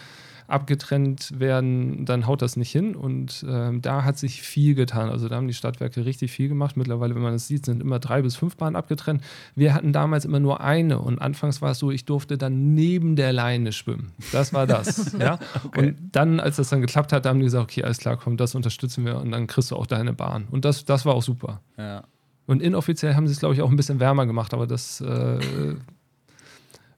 [0.48, 2.94] abgetrennt werden, dann haut das nicht hin.
[2.94, 5.08] Und ähm, da hat sich viel getan.
[5.10, 6.76] Also da haben die Stadtwerke richtig viel gemacht.
[6.76, 9.22] Mittlerweile, wenn man das sieht, sind immer drei bis fünf Bahnen abgetrennt.
[9.54, 10.98] Wir hatten damals immer nur eine.
[10.98, 14.12] Und anfangs war es so, ich durfte dann neben der Leine schwimmen.
[14.32, 15.12] Das war das.
[15.18, 15.38] ja?
[15.64, 15.88] Okay.
[15.88, 18.54] Und dann, als das dann geklappt hat, haben die gesagt, okay, alles klar, komm, das
[18.54, 20.46] unterstützen wir und dann kriegst du auch deine Bahn.
[20.50, 21.60] Und das, das war auch super.
[21.76, 22.04] Ja.
[22.46, 25.38] Und inoffiziell haben sie es, glaube ich, auch ein bisschen wärmer gemacht, aber das äh,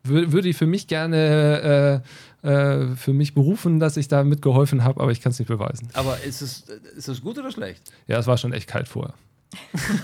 [0.05, 2.09] würde ich für mich gerne äh,
[2.49, 5.89] äh, für mich berufen, dass ich da mitgeholfen habe, aber ich kann es nicht beweisen.
[5.93, 6.61] Aber ist es,
[6.97, 7.93] ist es gut oder schlecht?
[8.07, 9.15] Ja, es war schon echt kalt vorher.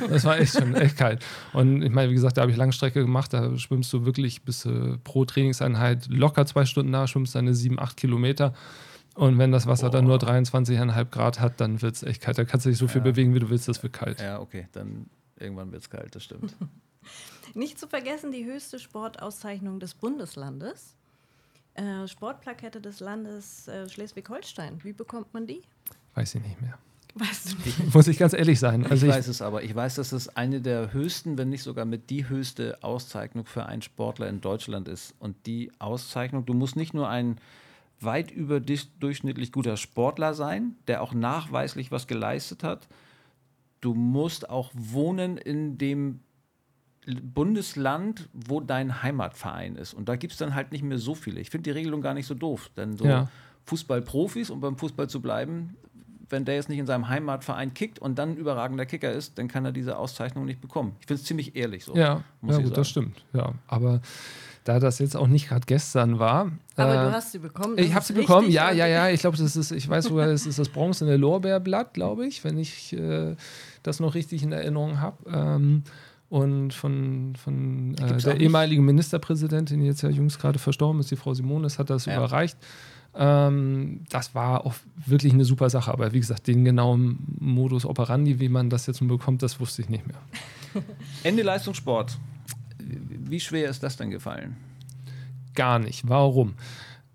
[0.08, 1.24] das war echt schon echt kalt.
[1.52, 4.66] Und ich meine, wie gesagt, da habe ich Langstrecke gemacht, da schwimmst du wirklich bis
[4.66, 8.54] äh, pro Trainingseinheit locker zwei Stunden nach, schwimmst deine sieben, acht Kilometer.
[9.14, 9.90] Und wenn das Wasser oh.
[9.90, 12.36] dann nur 23,5 Grad hat, dann wird es echt kalt.
[12.36, 13.04] Da kannst du dich so viel ja.
[13.04, 14.20] bewegen, wie du willst, das wird kalt.
[14.20, 15.06] Ja, okay, dann
[15.38, 16.54] irgendwann wird es kalt, das stimmt.
[17.54, 20.96] Nicht zu vergessen die höchste Sportauszeichnung des Bundeslandes.
[21.74, 24.78] Äh, Sportplakette des Landes äh, Schleswig-Holstein.
[24.84, 25.62] Wie bekommt man die?
[26.14, 26.78] Weiß ich nicht mehr.
[27.16, 27.94] Weißt du nicht?
[27.94, 28.86] Muss ich ganz ehrlich sein.
[28.86, 29.62] Also ich, ich weiß es aber.
[29.62, 33.66] Ich weiß, dass es eine der höchsten, wenn nicht sogar mit die höchste Auszeichnung für
[33.66, 35.14] einen Sportler in Deutschland ist.
[35.20, 37.40] Und die Auszeichnung, du musst nicht nur ein
[38.00, 42.88] weit überdurchschnittlich guter Sportler sein, der auch nachweislich was geleistet hat.
[43.80, 46.20] Du musst auch wohnen in dem
[47.06, 49.94] Bundesland, wo dein Heimatverein ist.
[49.94, 51.40] Und da gibt es dann halt nicht mehr so viele.
[51.40, 53.28] Ich finde die Regelung gar nicht so doof, denn so ja.
[53.64, 55.76] Fußballprofis, um beim Fußball zu bleiben,
[56.30, 59.48] wenn der jetzt nicht in seinem Heimatverein kickt und dann ein überragender Kicker ist, dann
[59.48, 60.96] kann er diese Auszeichnung nicht bekommen.
[61.00, 61.94] Ich finde es ziemlich ehrlich so.
[61.94, 63.24] Ja, ja gut, das stimmt.
[63.32, 64.00] Ja, aber
[64.64, 66.50] da das jetzt auch nicht gerade gestern war.
[66.76, 67.76] Aber äh, du hast sie bekommen.
[67.78, 69.10] Ich habe sie bekommen, ja, ja, ja.
[69.10, 72.58] Ich glaube, das ist, ich weiß sogar, es ist das bronzene Lorbeerblatt, glaube ich, wenn
[72.58, 73.36] ich äh,
[73.82, 75.18] das noch richtig in Erinnerung habe.
[75.30, 75.82] Ähm,
[76.34, 81.16] und von, von äh, der ehemaligen Ministerpräsidentin, die jetzt ja jüngst gerade verstorben ist, die
[81.16, 82.16] Frau Simonis, hat das ja.
[82.16, 82.58] überreicht.
[83.14, 84.74] Ähm, das war auch
[85.06, 85.92] wirklich eine super Sache.
[85.92, 89.82] Aber wie gesagt, den genauen Modus operandi, wie man das jetzt nun bekommt, das wusste
[89.82, 90.16] ich nicht mehr.
[91.22, 92.18] Ende Leistungssport.
[92.80, 94.56] Wie schwer ist das denn gefallen?
[95.54, 96.08] Gar nicht.
[96.08, 96.54] Warum?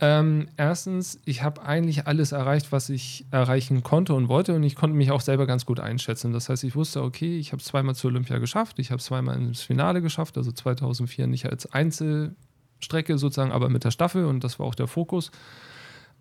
[0.02, 4.76] Ähm, erstens, ich habe eigentlich alles erreicht, was ich erreichen konnte und wollte und ich
[4.76, 6.32] konnte mich auch selber ganz gut einschätzen.
[6.32, 9.62] Das heißt, ich wusste, okay, ich habe zweimal zur Olympia geschafft, ich habe zweimal ins
[9.62, 14.68] Finale geschafft, also 2004 nicht als Einzelstrecke sozusagen, aber mit der Staffel und das war
[14.68, 15.32] auch der Fokus.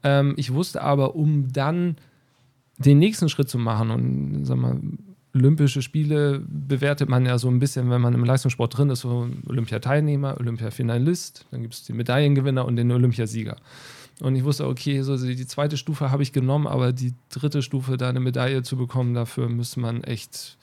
[0.02, 1.96] Ähm, ich wusste aber, um dann
[2.78, 4.80] den nächsten Schritt zu machen und sag mal,
[5.38, 9.28] Olympische Spiele bewertet man ja so ein bisschen, wenn man im Leistungssport drin ist, so
[9.46, 13.56] Olympiateilnehmer, Olympiafinalist, dann gibt es den Medaillengewinner und den Olympiasieger.
[14.20, 17.96] Und ich wusste, okay, so die zweite Stufe habe ich genommen, aber die dritte Stufe,
[17.96, 20.56] da eine Medaille zu bekommen, dafür müsste man echt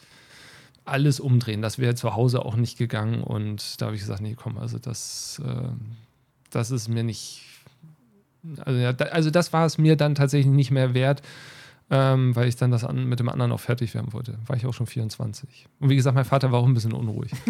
[0.84, 1.62] alles umdrehen.
[1.62, 3.24] Das wäre zu Hause auch nicht gegangen.
[3.24, 5.70] Und da habe ich gesagt, nee, komm, also das, äh,
[6.50, 7.44] das ist mir nicht.
[8.60, 11.22] Also, ja, also das war es mir dann tatsächlich nicht mehr wert
[11.90, 14.38] ähm, weil ich dann das an, mit dem anderen auch fertig werden wollte.
[14.48, 15.68] War ich auch schon 24.
[15.80, 17.32] Und wie gesagt, mein Vater war auch ein bisschen unruhig.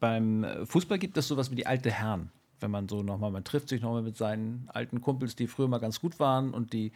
[0.00, 2.30] Beim Fußball gibt es sowas wie die alte Herren.
[2.60, 5.78] Wenn man so nochmal, man trifft sich nochmal mit seinen alten Kumpels, die früher mal
[5.78, 6.92] ganz gut waren und die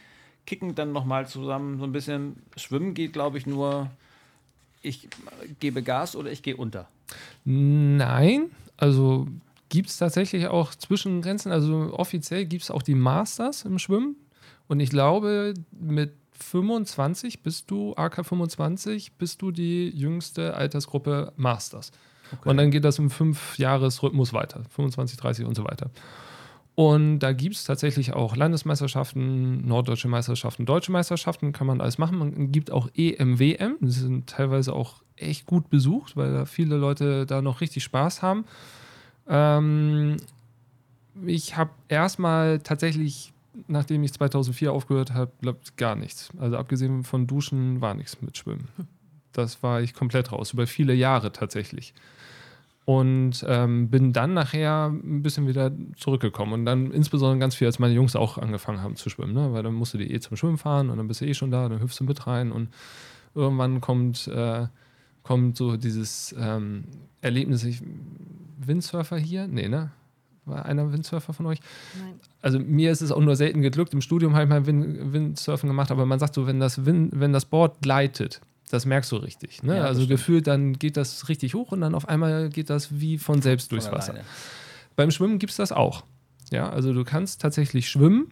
[0.46, 2.36] kicken dann nochmal zusammen so ein bisschen.
[2.56, 3.90] Schwimmen geht, glaube ich, nur,
[4.82, 5.08] ich
[5.60, 6.88] gebe Gas oder ich gehe unter.
[7.44, 9.26] Nein, also
[9.72, 11.50] gibt es tatsächlich auch Zwischengrenzen.
[11.50, 14.16] Also offiziell gibt es auch die Masters im Schwimmen.
[14.68, 21.90] Und ich glaube, mit 25 bist du, AK 25, bist du die jüngste Altersgruppe Masters.
[22.32, 22.50] Okay.
[22.50, 24.62] Und dann geht das im Fünf-Jahres-Rhythmus weiter.
[24.68, 25.90] 25, 30 und so weiter.
[26.74, 32.18] Und da gibt es tatsächlich auch Landesmeisterschaften, norddeutsche Meisterschaften, deutsche Meisterschaften, kann man alles machen.
[32.18, 37.24] Man gibt auch EMWM, die sind teilweise auch echt gut besucht, weil da viele Leute
[37.24, 38.44] da noch richtig Spaß haben.
[39.28, 40.16] Ähm,
[41.24, 43.32] ich habe erstmal tatsächlich,
[43.68, 45.32] nachdem ich 2004 aufgehört habe,
[45.76, 46.30] gar nichts.
[46.38, 48.68] Also abgesehen von Duschen war nichts mit Schwimmen.
[49.32, 51.94] Das war ich komplett raus, über viele Jahre tatsächlich.
[52.84, 56.52] Und ähm, bin dann nachher ein bisschen wieder zurückgekommen.
[56.52, 59.34] Und dann insbesondere ganz viel, als meine Jungs auch angefangen haben zu schwimmen.
[59.34, 59.52] Ne?
[59.52, 61.52] Weil dann musst du die eh zum Schwimmen fahren und dann bist du eh schon
[61.52, 62.50] da, dann hüpfst du mit rein.
[62.50, 62.68] Und
[63.34, 64.66] irgendwann kommt, äh,
[65.22, 66.84] kommt so dieses ähm,
[67.20, 67.82] Erlebnis, ich
[68.58, 69.46] Windsurfer hier?
[69.46, 69.90] Nee, ne?
[70.44, 71.60] War einer Windsurfer von euch?
[72.00, 72.14] Nein.
[72.40, 73.92] Also mir ist es auch nur selten geglückt.
[73.94, 77.12] Im Studium habe ich mal Wind, Windsurfen gemacht, aber man sagt so, wenn das, Wind,
[77.14, 79.62] wenn das Board gleitet, das merkst du richtig.
[79.62, 79.76] Ne?
[79.76, 83.18] Ja, also gefühlt, dann geht das richtig hoch und dann auf einmal geht das wie
[83.18, 84.14] von selbst durchs von Wasser.
[84.96, 86.04] Beim Schwimmen gibt es das auch.
[86.50, 88.28] Ja, also du kannst tatsächlich schwimmen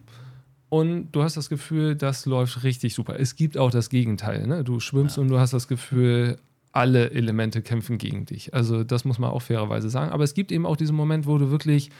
[0.69, 3.19] und du hast das Gefühl, das läuft richtig super.
[3.19, 4.47] Es gibt auch das Gegenteil.
[4.47, 4.63] Ne?
[4.63, 5.21] Du schwimmst ja.
[5.21, 6.37] und du hast das Gefühl,
[6.71, 8.53] alle Elemente kämpfen gegen dich.
[8.53, 10.11] Also das muss man auch fairerweise sagen.
[10.11, 11.91] Aber es gibt eben auch diesen Moment, wo du wirklich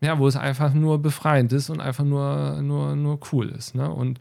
[0.00, 3.74] ja, wo es einfach nur befreiend ist und einfach nur, nur, nur cool ist.
[3.74, 3.90] Ne?
[3.90, 4.18] Und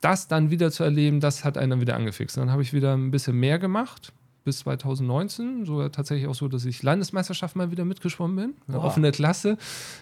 [0.00, 2.36] das dann wieder zu erleben, das hat einen dann wieder angefixt.
[2.36, 4.12] Dann habe ich wieder ein bisschen mehr gemacht
[4.44, 9.12] bis 2019, so tatsächlich auch so, dass ich Landesmeisterschaft mal wieder mitgeschwommen bin, eine offene
[9.12, 9.58] Klasse,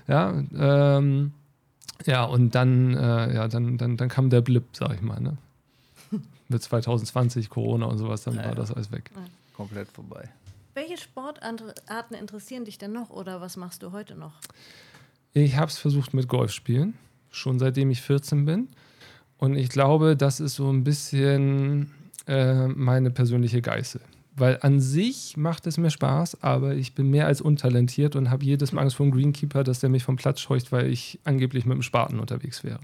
[0.07, 1.33] ja, ähm,
[2.07, 5.38] ja und dann, äh, ja, dann, dann, dann kam der Blip, sag ich mal, ne?
[6.48, 8.54] Mit 2020 Corona und sowas, dann Ja, war ja.
[8.54, 9.11] das alles weg.
[9.54, 10.28] Komplett vorbei.
[10.74, 14.34] Welche Sportarten interessieren dich denn noch oder was machst du heute noch?
[15.32, 16.94] Ich habe es versucht mit Golf spielen,
[17.30, 18.68] schon seitdem ich 14 bin.
[19.38, 21.92] Und ich glaube, das ist so ein bisschen
[22.26, 24.00] äh, meine persönliche Geißel.
[24.37, 28.44] Weil an sich macht es mir Spaß, aber ich bin mehr als untalentiert und habe
[28.44, 31.66] jedes Mal Angst vor dem Greenkeeper, dass der mich vom Platz scheucht, weil ich angeblich
[31.66, 32.78] mit dem Spaten unterwegs wäre.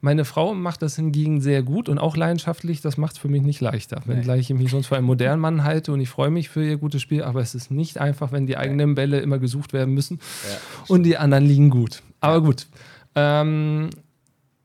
[0.00, 2.80] Meine Frau macht das hingegen sehr gut und auch leidenschaftlich.
[2.80, 4.00] Das macht es für mich nicht leichter.
[4.06, 6.76] Wenngleich ich mich sonst für einen modernen Mann halte und ich freue mich für ihr
[6.76, 10.20] gutes Spiel, aber es ist nicht einfach, wenn die eigenen Bälle immer gesucht werden müssen
[10.86, 12.02] und die anderen liegen gut.
[12.20, 12.66] Aber gut.
[13.14, 13.90] Ähm,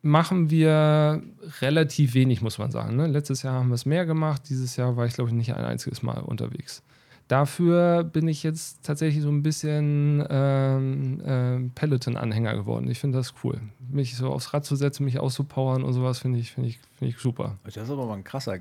[0.04, 1.24] machen wir
[1.62, 2.96] relativ wenig, muss man sagen.
[2.96, 3.08] Ne?
[3.08, 4.44] Letztes Jahr haben wir es mehr gemacht.
[4.50, 6.84] Dieses Jahr war ich, glaube ich, nicht ein einziges Mal unterwegs.
[7.28, 12.90] Dafür bin ich jetzt tatsächlich so ein bisschen ähm, ähm, Peloton-Anhänger geworden.
[12.90, 13.62] Ich finde das cool.
[13.90, 17.14] Mich so aufs Rad zu setzen, mich auszupowern und sowas finde ich, finde ich, finde
[17.16, 17.58] ich super.
[17.64, 18.60] Das ist aber mal ein krasser äh,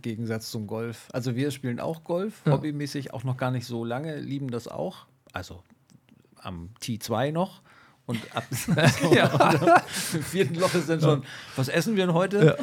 [0.00, 1.08] Gegensatz zum Golf.
[1.12, 2.52] Also wir spielen auch Golf, Ja.
[2.52, 5.06] hobbymäßig auch noch gar nicht so lange, lieben das auch.
[5.32, 5.62] Also
[6.40, 7.60] am T2 noch.
[8.06, 8.44] Und ab
[10.14, 11.24] im vierten Loch ist dann schon,
[11.56, 12.56] was essen wir denn heute?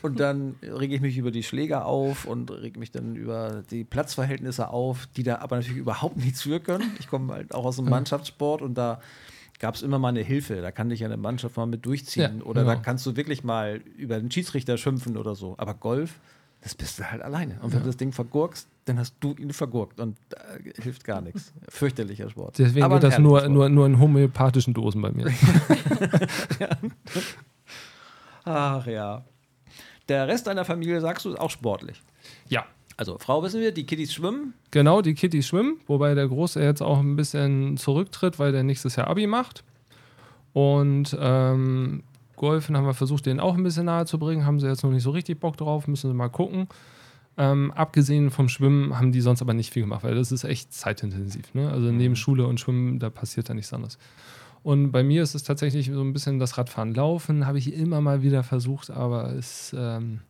[0.00, 3.84] Und dann rege ich mich über die Schläger auf und rege mich dann über die
[3.84, 6.96] Platzverhältnisse auf, die da aber natürlich überhaupt nichts für können.
[7.00, 9.00] Ich komme halt auch aus dem Mannschaftssport und da
[9.58, 10.62] gab es immer mal eine Hilfe.
[10.62, 12.38] Da kann dich ja eine Mannschaft mal mit durchziehen.
[12.38, 12.84] Ja, oder da genau.
[12.84, 15.54] kannst du wirklich mal über den Schiedsrichter schimpfen oder so.
[15.58, 16.14] Aber Golf,
[16.62, 17.58] das bist du halt alleine.
[17.60, 21.20] Und wenn du das Ding vergurkst, dann hast du ihn vergurkt und äh, hilft gar
[21.20, 21.52] nichts.
[21.68, 22.58] Fürchterlicher Sport.
[22.58, 25.26] Deswegen Aber ein das nur, nur, nur in homöopathischen Dosen bei mir.
[28.44, 29.24] Ach ja.
[30.08, 32.00] Der Rest deiner Familie, sagst du, ist auch sportlich.
[32.48, 32.64] ja,
[32.96, 34.54] Also Frau wissen wir, die Kiddies schwimmen.
[34.70, 38.96] Genau, die Kitty schwimmen, wobei der Große jetzt auch ein bisschen zurücktritt, weil der nächstes
[38.96, 39.64] Jahr Abi macht.
[40.54, 42.02] Und ähm,
[42.36, 44.46] Golfen haben wir versucht, den auch ein bisschen nahe zu bringen.
[44.46, 46.68] Haben sie jetzt noch nicht so richtig Bock drauf, müssen sie mal gucken.
[47.38, 50.72] Ähm, abgesehen vom Schwimmen haben die sonst aber nicht viel gemacht, weil das ist echt
[50.72, 51.54] zeitintensiv.
[51.54, 51.70] Ne?
[51.70, 53.96] Also neben Schule und Schwimmen, da passiert da nichts anderes.
[54.64, 56.94] Und bei mir ist es tatsächlich so ein bisschen das Radfahren.
[56.94, 60.20] Laufen habe ich immer mal wieder versucht, aber es ähm,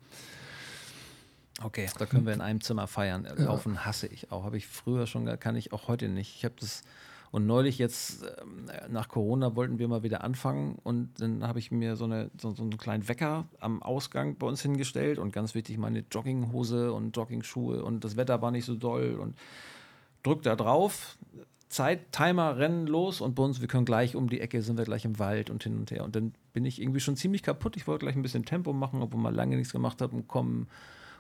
[1.63, 3.27] Okay, da können wir in einem Zimmer feiern.
[3.37, 4.45] Laufen hasse ich auch.
[4.45, 6.37] Habe ich früher schon, kann ich auch heute nicht.
[6.37, 6.83] Ich habe das
[7.31, 11.71] und neulich jetzt ähm, nach Corona wollten wir mal wieder anfangen und dann habe ich
[11.71, 15.55] mir so, eine, so, so einen kleinen Wecker am Ausgang bei uns hingestellt und ganz
[15.55, 19.37] wichtig meine Jogginghose und Joggingschuhe und das Wetter war nicht so doll und
[20.23, 21.17] drück da drauf.
[21.69, 24.85] Zeit, Timer, rennen los und bei uns, wir können gleich um die Ecke, sind wir
[24.85, 26.03] gleich im Wald und hin und her.
[26.03, 27.77] Und dann bin ich irgendwie schon ziemlich kaputt.
[27.77, 30.67] Ich wollte gleich ein bisschen Tempo machen, obwohl man lange nichts gemacht hat und komm,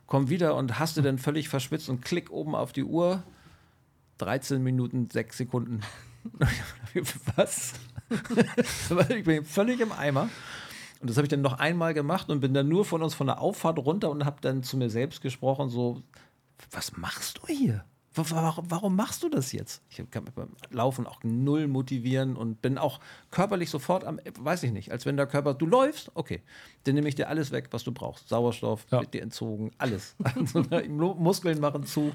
[0.06, 3.22] komm wieder und hast du dann völlig verschwitzt und klick oben auf die Uhr.
[4.18, 5.80] 13 Minuten, 6 Sekunden.
[7.36, 7.74] Was?
[9.10, 10.28] ich bin völlig im Eimer.
[11.00, 13.28] Und das habe ich dann noch einmal gemacht und bin dann nur von uns von
[13.28, 16.02] der Auffahrt runter und habe dann zu mir selbst gesprochen, so,
[16.72, 17.84] was machst du hier?
[18.14, 19.80] Wa- Warum, machst du das jetzt?
[19.90, 22.98] Ich kann mich beim Laufen auch null motivieren und bin auch
[23.30, 26.42] körperlich sofort am, weiß ich nicht, als wenn der Körper, du läufst, okay,
[26.82, 28.28] dann nehme ich dir alles weg, was du brauchst.
[28.28, 29.00] Sauerstoff Ja.
[29.02, 30.16] wird dir entzogen, alles.
[30.34, 32.12] Also, Mu- Muskeln machen zu,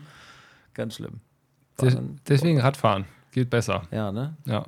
[0.74, 1.22] ganz schlimm.
[1.78, 3.84] Dann- deswegen Radfahren geht besser.
[3.92, 4.36] Ja, ne?
[4.46, 4.66] Ja.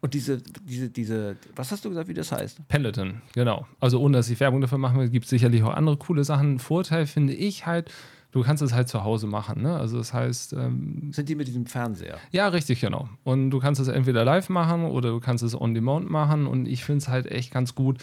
[0.00, 2.66] Und diese, diese, diese, was hast du gesagt, wie das heißt?
[2.68, 3.66] Peloton, genau.
[3.80, 6.60] Also ohne dass ich Werbung dafür machen will, gibt es sicherlich auch andere coole Sachen.
[6.60, 7.90] Vorteil finde ich halt,
[8.30, 9.62] du kannst es halt zu Hause machen.
[9.62, 9.76] Ne?
[9.76, 12.18] Also das heißt, ähm, Sind die mit diesem Fernseher?
[12.30, 13.08] ja, richtig, genau.
[13.24, 16.46] Und du kannst es entweder live machen oder du kannst es on demand machen.
[16.46, 17.98] Und ich finde es halt echt ganz gut,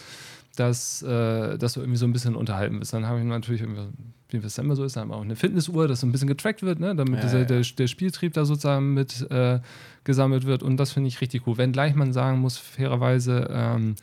[0.56, 2.92] dass, äh, dass du irgendwie so ein bisschen unterhalten bist.
[2.92, 3.88] Dann habe ich natürlich irgendwie,
[4.30, 6.80] wie es immer so ist, dann auch eine Fitnessuhr, dass so ein bisschen getrackt wird,
[6.80, 6.94] ne?
[6.94, 7.44] damit Ja, dieser, ja.
[7.44, 9.60] Der, der Spieltrieb da sozusagen mit äh,
[10.04, 10.62] gesammelt wird.
[10.62, 11.58] Und das finde ich richtig cool.
[11.58, 13.94] Wenngleich man sagen muss, fairerweise, ähm,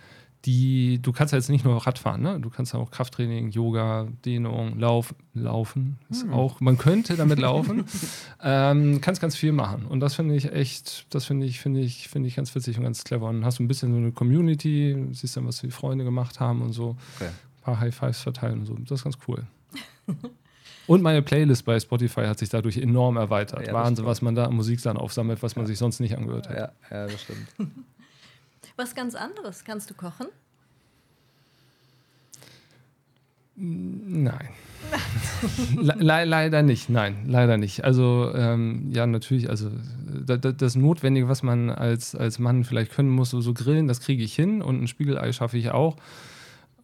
[0.46, 2.40] die, du kannst ja jetzt nicht nur Radfahren, ne?
[2.40, 5.98] du kannst ja auch Krafttraining, Yoga, Dehnung, Lauf, Laufen.
[6.10, 7.86] Ist auch, man könnte damit laufen.
[8.44, 9.86] ähm, kannst ganz viel machen.
[9.86, 12.84] Und das finde ich echt, das finde ich, finde ich, finde ich ganz witzig und
[12.84, 13.30] ganz clever.
[13.30, 16.62] Und hast du ein bisschen so eine Community, siehst dann, was die Freunde gemacht haben
[16.62, 16.98] und so.
[17.16, 17.30] Okay.
[17.30, 18.76] Ein paar High Fives verteilen und so.
[18.76, 19.44] Das ist ganz cool.
[20.88, 23.68] und meine Playlist bei Spotify hat sich dadurch enorm erweitert.
[23.68, 26.50] Ja, Wahnsinn, was man da an Musik dann aufsammelt, was man sich sonst nicht angehört
[26.50, 26.58] hat.
[26.58, 27.48] Ja, ja, das stimmt.
[28.76, 29.64] Was ganz anderes.
[29.64, 30.28] Kannst du kochen?
[33.56, 34.50] Nein.
[35.78, 37.84] Le leider nicht, nein, leider nicht.
[37.84, 39.70] Also ähm, ja, natürlich, also
[40.26, 43.88] da, da, das Notwendige, was man als, als Mann vielleicht können muss, so, so grillen,
[43.88, 45.98] das kriege ich hin und ein Spiegelei schaffe ich auch.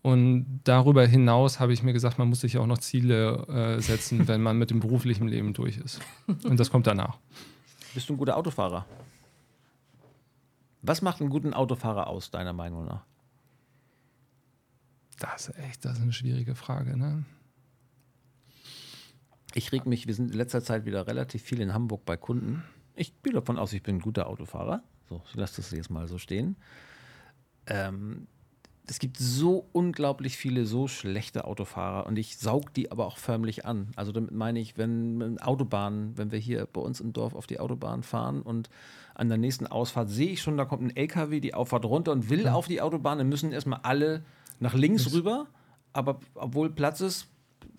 [0.02, 4.28] Und darüber hinaus habe ich mir gesagt, man muss sich auch noch Ziele äh, setzen,
[4.28, 6.00] wenn man mit dem beruflichen Leben durch ist.
[6.44, 7.18] Und das kommt danach.
[7.94, 8.86] Bist du ein guter Autofahrer?
[10.82, 13.06] Was macht einen guten Autofahrer aus, deiner Meinung nach?
[15.20, 17.26] Das ist echt, das ist eine schwierige Frage, ne?
[19.54, 22.64] Ich reg mich, wir sind in letzter Zeit wieder relativ viel in Hamburg bei Kunden.
[22.96, 24.84] Ich gehe davon aus, ich bin ein guter Autofahrer.
[25.10, 26.56] So, ich lasse das jetzt mal so stehen.
[27.66, 28.28] Ähm,
[28.90, 33.66] es gibt so unglaublich viele so schlechte Autofahrer und ich saug die aber auch förmlich
[33.66, 33.92] an.
[33.96, 37.60] Also damit meine ich, wenn Autobahnen, wenn wir hier bei uns im Dorf auf die
[37.60, 38.70] Autobahn fahren und
[39.20, 42.30] an der nächsten Ausfahrt sehe ich schon, da kommt ein LKW die Auffahrt runter und
[42.30, 42.54] will ja.
[42.54, 44.24] auf die Autobahn, dann müssen erstmal alle
[44.60, 45.48] nach links das rüber,
[45.92, 47.28] aber obwohl Platz ist,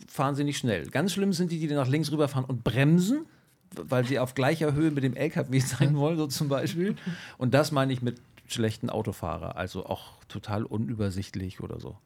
[0.06, 0.86] fahren sie nicht schnell.
[0.86, 3.26] Ganz schlimm sind die, die nach links rüberfahren und bremsen,
[3.74, 6.96] weil sie auf gleicher Höhe mit dem LKW sein wollen, so zum Beispiel.
[7.38, 11.96] Und das meine ich mit schlechten Autofahrer, also auch total unübersichtlich oder so.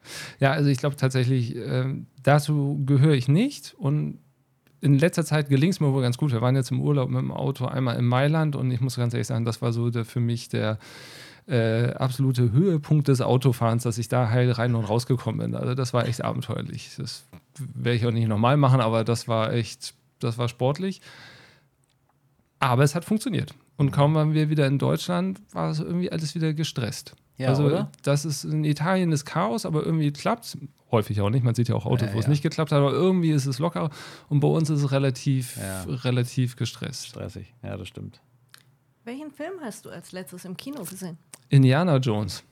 [0.41, 4.19] Ja, also ich glaube tatsächlich, äh, dazu gehöre ich nicht und
[4.85, 6.31] in letzter Zeit gelingt es mir wohl ganz gut.
[6.31, 9.15] Wir waren jetzt im Urlaub mit dem Auto einmal in Mailand und ich muss ganz
[9.15, 10.79] ehrlich sagen, das war so der, für mich der
[11.49, 15.59] äh, absolute Höhepunkt des Autofahrens, dass ich da heil rein und rausgekommen bin.
[15.59, 16.91] Also das war echt abenteuerlich.
[16.99, 17.25] Das
[17.59, 21.01] werde ich auch nicht nochmal machen, aber das war echt, das war sportlich.
[22.59, 23.55] Aber es hat funktioniert.
[23.79, 27.17] Und kaum waren wir wieder in Deutschland, war es irgendwie alles wieder gestresst.
[27.37, 27.91] Ja, also oder?
[28.03, 30.59] das ist in Italien das Chaos, aber irgendwie klappt es.
[30.91, 31.43] Häufig auch nicht.
[31.43, 33.59] Man sieht ja auch Autos, ja, wo es nicht geklappt hat, aber irgendwie ist es
[33.59, 33.91] locker.
[34.29, 37.09] Und bei uns ist es relativ, relativ gestresst.
[37.09, 38.21] Stressig, ja, das stimmt.
[39.05, 41.19] Welchen Film hast du als letztes im Kino gesehen?
[41.49, 42.45] Indiana Jones.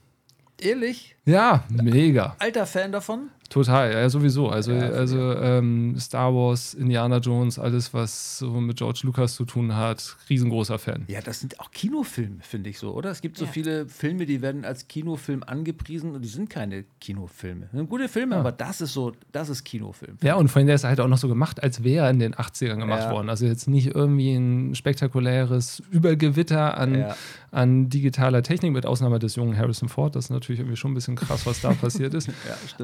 [0.59, 1.15] Ehrlich?
[1.25, 2.35] Ja, mega.
[2.39, 3.29] Alter Fan davon?
[3.53, 4.49] Total, ja, sowieso.
[4.49, 9.45] Also, ja, also ähm, Star Wars, Indiana Jones, alles, was so mit George Lucas zu
[9.45, 11.03] tun hat, riesengroßer Fan.
[11.07, 13.11] Ja, das sind auch Kinofilme, finde ich so, oder?
[13.11, 13.51] Es gibt so ja.
[13.51, 17.69] viele Filme, die werden als Kinofilm angepriesen und die sind keine Kinofilme.
[17.71, 18.39] Sind gute Filme, ja.
[18.39, 20.17] aber das ist so, das ist Kinofilm.
[20.23, 22.33] Ja, und vorhin der ist halt auch noch so gemacht, als wäre er in den
[22.33, 23.29] 80ern gemacht worden.
[23.29, 27.13] Also jetzt nicht irgendwie ein spektakuläres Übergewitter an,
[27.51, 30.15] an digitaler Technik, mit Ausnahme des jungen Harrison Ford.
[30.15, 32.31] Das ist natürlich irgendwie schon ein bisschen krass, was da passiert ist.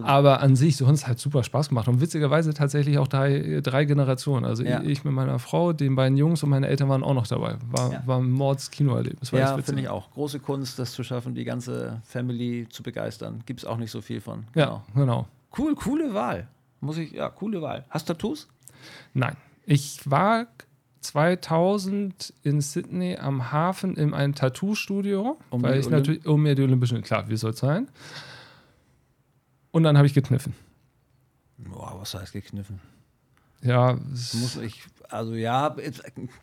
[0.04, 1.88] aber an sich, so uns hat super Spaß gemacht.
[1.88, 4.46] Und witzigerweise tatsächlich auch drei, drei Generationen.
[4.46, 4.82] Also ja.
[4.84, 7.56] ich mit meiner Frau, den beiden Jungs und meine Eltern waren auch noch dabei.
[7.72, 8.04] War, ja.
[8.06, 9.32] war ein Mords-Kinoerlebnis.
[9.32, 10.12] Ja, finde ich auch.
[10.12, 13.42] Große Kunst, das zu schaffen, die ganze Family zu begeistern.
[13.46, 14.46] Gibt es auch nicht so viel von.
[14.54, 14.84] Genau.
[14.94, 15.28] Ja, genau.
[15.58, 16.48] Cool, coole Wahl.
[16.82, 17.86] Muss ich, ja, coole Wahl.
[17.90, 18.48] Hast du Tattoos?
[19.14, 19.36] Nein.
[19.66, 20.48] Ich war
[21.02, 26.64] 2000 in Sydney am Hafen in einem Tattoo-Studio, um weil ich natürlich, um mir die
[26.64, 27.88] Olympischen, klar, wie soll es sein?
[29.72, 30.54] Und dann habe ich gekniffen.
[31.58, 32.80] Boah, was heißt gekniffen?
[33.62, 35.76] Ja, muss ich, also ja,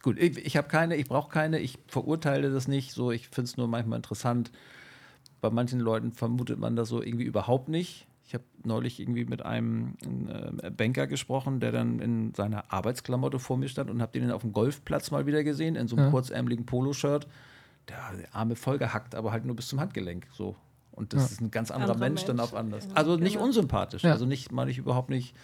[0.02, 3.48] gut, ich, ich habe keine, ich brauche keine, ich verurteile das nicht, so, ich finde
[3.48, 4.50] es nur manchmal interessant.
[5.40, 8.06] Bei manchen Leuten vermutet man das so irgendwie überhaupt nicht.
[8.26, 9.96] Ich habe neulich irgendwie mit einem
[10.28, 14.42] äh, Banker gesprochen, der dann in seiner Arbeitsklamotte vor mir stand und habe den auf
[14.42, 16.10] dem Golfplatz mal wieder gesehen, in so einem ja.
[16.10, 17.28] kurzärmeligen Poloshirt.
[17.88, 20.26] Der, der Arme vollgehackt, aber halt nur bis zum Handgelenk.
[20.32, 20.56] So.
[20.96, 21.26] Und das ja.
[21.26, 22.88] ist ein ganz anderer Andere Mensch, Mensch, dann auch anders.
[22.94, 23.44] Also nicht genau.
[23.44, 24.12] unsympathisch, ja.
[24.12, 25.34] also nicht, meine ich überhaupt nicht,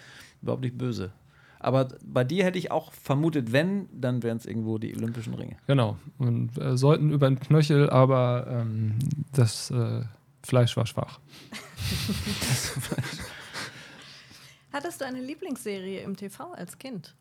[0.40, 1.12] überhaupt nicht böse.
[1.60, 5.56] Aber bei dir hätte ich auch vermutet, wenn, dann wären es irgendwo die Olympischen Ringe.
[5.68, 5.96] Genau.
[6.18, 8.98] Und äh, sollten über den Knöchel, aber ähm,
[9.32, 10.02] das äh,
[10.42, 11.20] Fleisch war schwach.
[14.72, 17.14] Hattest du eine Lieblingsserie im TV als Kind?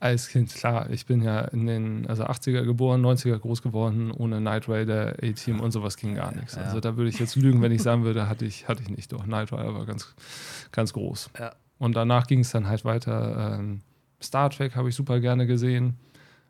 [0.00, 0.90] Als Kind, klar.
[0.90, 4.10] Ich bin ja in den also 80er geboren, 90er groß geworden.
[4.10, 6.56] Ohne Knight Raider, A-Team und sowas ging gar nichts.
[6.56, 6.62] Ja.
[6.62, 9.12] Also da würde ich jetzt lügen, wenn ich sagen würde, hatte ich, hatte ich nicht.
[9.12, 10.14] Doch, Knight Rider war ganz,
[10.72, 11.30] ganz groß.
[11.38, 11.54] Ja.
[11.78, 13.56] Und danach ging es dann halt weiter.
[13.58, 13.80] Ähm,
[14.22, 15.96] Star Trek habe ich super gerne gesehen.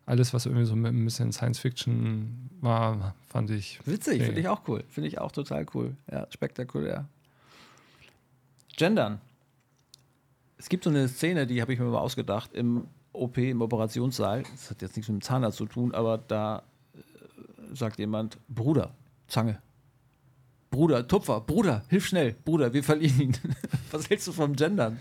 [0.07, 3.81] Alles, was irgendwie so mit ein bisschen Science Fiction war, fand ich.
[3.87, 4.85] Witzig, finde ich auch cool.
[4.89, 5.97] Finde ich auch total cool.
[6.11, 7.09] Ja, spektakulär.
[8.77, 9.21] Gendern.
[10.59, 14.43] Es gibt so eine Szene, die habe ich mir mal ausgedacht, im OP im Operationssaal,
[14.43, 16.63] das hat jetzt nichts mit dem Zahnarzt zu tun, aber da
[16.95, 18.95] äh, sagt jemand, Bruder,
[19.29, 19.61] Zange.
[20.71, 23.37] Bruder, Tupfer, Bruder, hilf schnell, Bruder, wir verlieren ihn.
[23.93, 25.01] Was hältst du vom Gendern?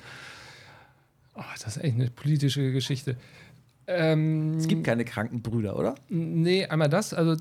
[1.36, 3.18] Oh, das ist echt eine politische Geschichte.
[3.88, 5.96] Ähm, es gibt keine kranken Brüder, oder?
[6.10, 7.14] Nee, einmal das.
[7.14, 7.36] Also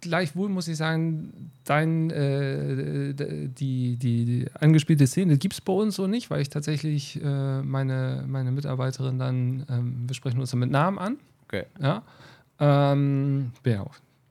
[0.00, 5.96] gleichwohl muss ich sagen, dein, äh, die, die, die angespielte Szene gibt es bei uns
[5.96, 10.60] so nicht, weil ich tatsächlich äh, meine, meine Mitarbeiterin dann, ähm, wir sprechen uns dann
[10.60, 11.16] mit Namen an.
[11.44, 11.64] Okay.
[11.80, 12.02] Ja.
[12.60, 13.86] Ähm, ja,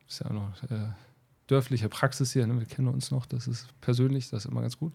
[0.07, 0.75] ist ja auch noch äh,
[1.47, 2.45] dörfliche Praxis hier.
[2.45, 2.59] Ne?
[2.59, 4.93] Wir kennen uns noch, das ist persönlich, das ist immer ganz gut.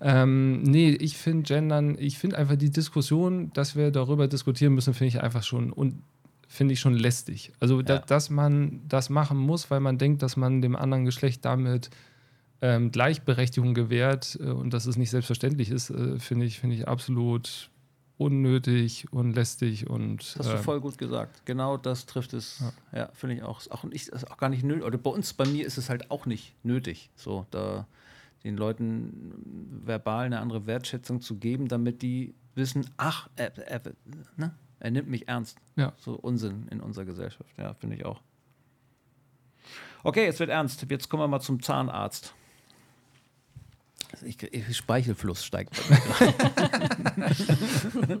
[0.00, 4.94] Ähm, nee, ich finde Gendern, ich finde einfach die Diskussion, dass wir darüber diskutieren müssen,
[4.94, 6.02] finde ich einfach schon und
[6.48, 7.52] finde ich schon lästig.
[7.60, 7.82] Also, Ja.
[7.84, 11.90] da, dass man das machen muss, weil man denkt, dass man dem anderen Geschlecht damit
[12.60, 16.88] ähm, Gleichberechtigung gewährt äh, und dass es nicht selbstverständlich ist, äh, finde ich, finde ich
[16.88, 17.70] absolut
[18.16, 21.44] unnötig und lästig und Das hast du ähm, voll gut gesagt.
[21.46, 22.62] Genau das trifft es.
[22.92, 23.60] Ja, finde ich auch.
[23.70, 24.84] Auch, nicht, ist auch gar nicht nötig.
[24.84, 27.86] Oder bei uns, bei mir ist es halt auch nicht nötig, so da
[28.44, 33.80] den Leuten verbal eine andere Wertschätzung zu geben, damit die wissen, ach, er, er,
[34.36, 34.54] ne?
[34.80, 35.58] er nimmt mich ernst.
[35.76, 35.92] Ja.
[35.96, 37.50] So Unsinn in unserer Gesellschaft.
[37.58, 38.20] Ja, finde ich auch.
[40.02, 40.86] Okay, jetzt wird ernst.
[40.88, 42.34] Jetzt kommen wir mal zum Zahnarzt.
[44.22, 46.26] Ich, ich, Speichelfluss steigt bei
[47.16, 48.20] mir.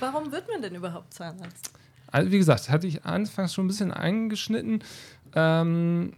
[0.00, 1.70] Warum wird man denn überhaupt Zahnarzt?
[2.10, 4.82] Also wie gesagt, hatte ich anfangs schon ein bisschen eingeschnitten.
[5.34, 6.14] Ähm,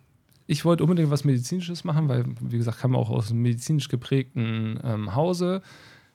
[0.47, 4.81] ich wollte unbedingt was Medizinisches machen, weil, wie gesagt, kam auch aus einem medizinisch geprägten
[4.83, 5.63] ähm, Hause.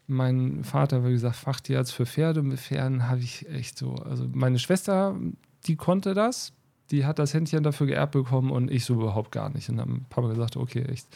[0.08, 3.96] Mein Vater war, wie gesagt, Fachtierarzt für Pferde und mit Pferden habe ich echt so.
[3.96, 5.16] Also meine Schwester,
[5.66, 6.54] die konnte das,
[6.92, 9.70] die hat das Händchen dafür geerbt bekommen und ich so überhaupt gar nicht.
[9.70, 11.08] Und dann haben Papa gesagt, okay, echt,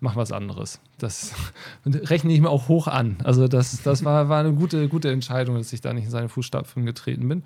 [0.00, 0.80] mach was anderes.
[0.98, 1.34] Das
[1.86, 3.18] rechne ich mir auch hoch an.
[3.22, 6.28] Also das, das war, war eine gute, gute Entscheidung, dass ich da nicht in seine
[6.28, 7.44] Fußstapfen getreten bin.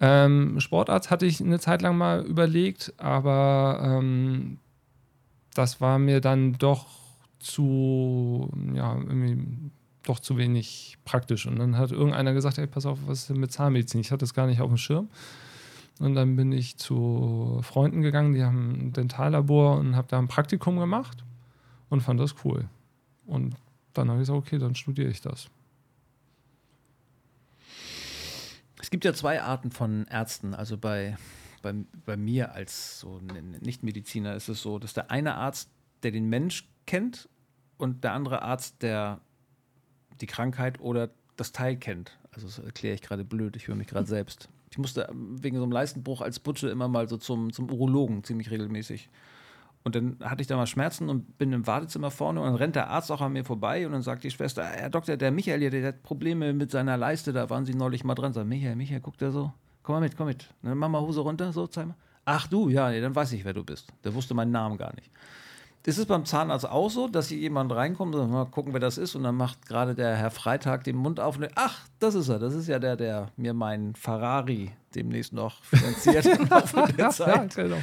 [0.00, 4.58] Ähm, Sportarzt hatte ich eine Zeit lang mal überlegt, aber ähm,
[5.54, 6.86] das war mir dann doch
[7.40, 9.70] zu, ja, irgendwie
[10.04, 11.46] doch zu wenig praktisch.
[11.46, 14.00] Und dann hat irgendeiner gesagt, ey, pass auf, was ist denn mit Zahnmedizin?
[14.00, 15.08] Ich hatte das gar nicht auf dem Schirm.
[15.98, 20.28] Und dann bin ich zu Freunden gegangen, die haben ein Dentallabor und habe da ein
[20.28, 21.24] Praktikum gemacht
[21.90, 22.68] und fand das cool.
[23.26, 23.54] Und
[23.94, 25.48] dann habe ich gesagt, okay, dann studiere ich das.
[28.80, 30.54] Es gibt ja zwei Arten von Ärzten.
[30.54, 31.16] Also bei,
[31.62, 31.74] bei,
[32.06, 33.20] bei mir als so
[33.60, 35.70] Nichtmediziner ist es so, dass der eine Arzt,
[36.02, 37.28] der den Mensch kennt
[37.76, 39.20] und der andere Arzt, der
[40.20, 42.18] die Krankheit oder das Teil kennt.
[42.30, 44.48] Also das erkläre ich gerade blöd, ich höre mich gerade selbst.
[44.70, 48.50] Ich musste wegen so einem Leistenbruch als Butsche immer mal so zum, zum Urologen ziemlich
[48.50, 49.08] regelmäßig.
[49.88, 52.76] Und dann hatte ich da mal Schmerzen und bin im Wartezimmer vorne und dann rennt
[52.76, 55.60] der Arzt auch an mir vorbei und dann sagt die Schwester, Herr Doktor, der Michael
[55.60, 58.34] hier, der hat Probleme mit seiner Leiste, da waren Sie neulich mal dran.
[58.34, 59.50] Sag, Michael, Michael, guckt er so,
[59.82, 60.46] komm mal mit, komm mit.
[60.62, 61.94] Dann mach mal Hose runter, so, zeig mal.
[62.26, 63.90] Ach du, ja, nee, dann weiß ich, wer du bist.
[64.04, 65.10] Der wusste meinen Namen gar nicht.
[65.86, 68.80] Ist es beim Zahnarzt auch so, dass hier jemand reinkommt und sagt, mal gucken, wer
[68.80, 72.14] das ist und dann macht gerade der Herr Freitag den Mund auf und ach, das
[72.14, 76.84] ist er, das ist ja der, der mir meinen Ferrari demnächst noch finanziert im Laufe
[76.96, 77.54] der Ja, Zeit.
[77.54, 77.76] genau.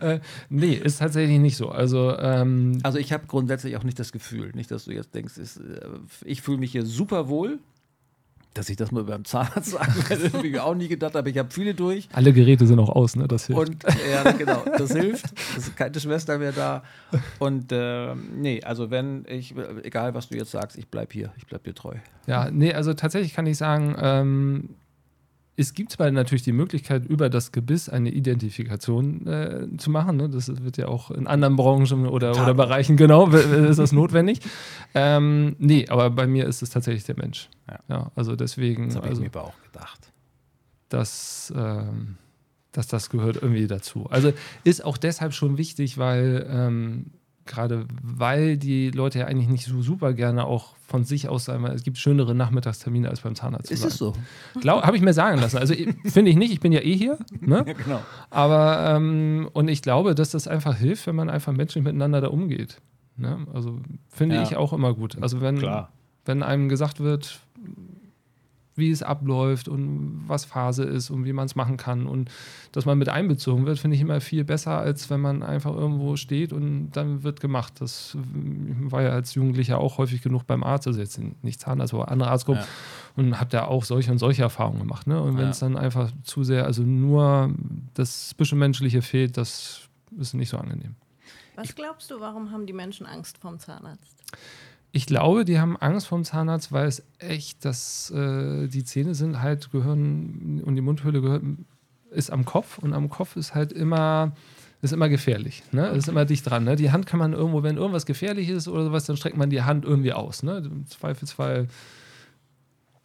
[0.00, 1.68] äh, nee, ist tatsächlich nicht so.
[1.70, 5.36] Also, ähm, Also ich habe grundsätzlich auch nicht das Gefühl, nicht, dass du jetzt denkst,
[5.38, 5.80] ist, äh,
[6.24, 7.58] ich fühle mich hier super wohl.
[8.52, 11.38] Dass ich das mal beim Zahnarzt sagen werde, habe ich auch nie gedacht, aber ich
[11.38, 12.08] habe viele durch.
[12.12, 13.28] alle Geräte sind auch aus, ne?
[13.28, 13.60] Das hilft.
[13.60, 15.26] Und ja, genau, das hilft.
[15.56, 16.82] Es ist keine Schwester mehr da.
[17.38, 21.46] Und äh, nee, also wenn ich, egal was du jetzt sagst, ich bleib hier, ich
[21.46, 21.94] bleib dir treu.
[22.26, 24.70] Ja, nee, also tatsächlich kann ich sagen, ähm,
[25.60, 30.16] es gibt zwar natürlich die Möglichkeit, über das Gebiss eine Identifikation äh, zu machen.
[30.16, 30.28] Ne?
[30.28, 34.40] Das wird ja auch in anderen Branchen oder, oder Bereichen, genau, ist das notwendig.
[34.94, 37.48] ähm, nee, aber bei mir ist es tatsächlich der Mensch.
[37.88, 38.10] Ja.
[38.16, 40.12] also deswegen, Das habe also, ich mir aber auch gedacht.
[40.88, 42.16] dass, ähm,
[42.72, 44.06] dass das gehört irgendwie dazu.
[44.10, 44.32] Also
[44.64, 47.06] ist auch deshalb schon wichtig, weil ähm,
[47.50, 51.64] gerade weil die Leute ja eigentlich nicht so super gerne auch von sich aus sagen,
[51.66, 53.70] es gibt schönere Nachmittagstermine als beim Zahnarzt.
[53.70, 54.14] Ist es so?
[54.64, 55.58] Habe ich mir sagen lassen.
[55.58, 55.74] Also
[56.04, 57.18] finde ich nicht, ich bin ja eh hier.
[57.40, 57.64] Ne?
[57.66, 58.00] Ja, genau.
[58.30, 62.28] Aber ähm, und ich glaube, dass das einfach hilft, wenn man einfach menschlich miteinander da
[62.28, 62.80] umgeht.
[63.16, 63.46] Ne?
[63.52, 64.42] Also finde Ja.
[64.42, 65.18] ich auch immer gut.
[65.20, 65.92] Also wenn, Klar.
[66.24, 67.40] wenn einem gesagt wird,
[68.80, 72.30] wie es abläuft und was Phase ist und wie man es machen kann und
[72.72, 76.16] dass man mit einbezogen wird, finde ich immer viel besser, als wenn man einfach irgendwo
[76.16, 77.74] steht und dann wird gemacht.
[77.80, 81.94] Das äh, war ja als Jugendlicher auch häufig genug beim Arzt, also jetzt nicht Zahnarzt,
[81.94, 82.68] aber andere Arztgruppen Ja.
[83.16, 85.06] und habe da auch solche und solche Erfahrungen gemacht.
[85.06, 85.20] Ne?
[85.20, 85.50] Und wenn Ja.
[85.50, 87.54] es dann einfach zu sehr, also nur
[87.94, 89.82] das Zwischenmenschliche fehlt, das
[90.18, 90.96] ist nicht so angenehm.
[91.56, 94.16] Was glaubst du, warum haben die Menschen Angst vorm Zahnarzt?
[94.92, 99.40] Ich glaube, die haben Angst vom Zahnarzt, weil es echt, dass äh, die Zähne sind
[99.40, 101.42] halt gehören und die Mundhöhle gehört,
[102.10, 104.32] ist am Kopf und am Kopf ist halt immer
[104.82, 105.88] ist immer gefährlich, ne?
[105.88, 106.64] Ist immer dicht dran.
[106.64, 106.74] Ne?
[106.74, 109.62] Die Hand kann man irgendwo, wenn irgendwas gefährlich ist oder sowas, dann streckt man die
[109.62, 110.42] Hand irgendwie aus.
[110.42, 110.62] Ne?
[110.64, 111.68] Im Zweifelsfall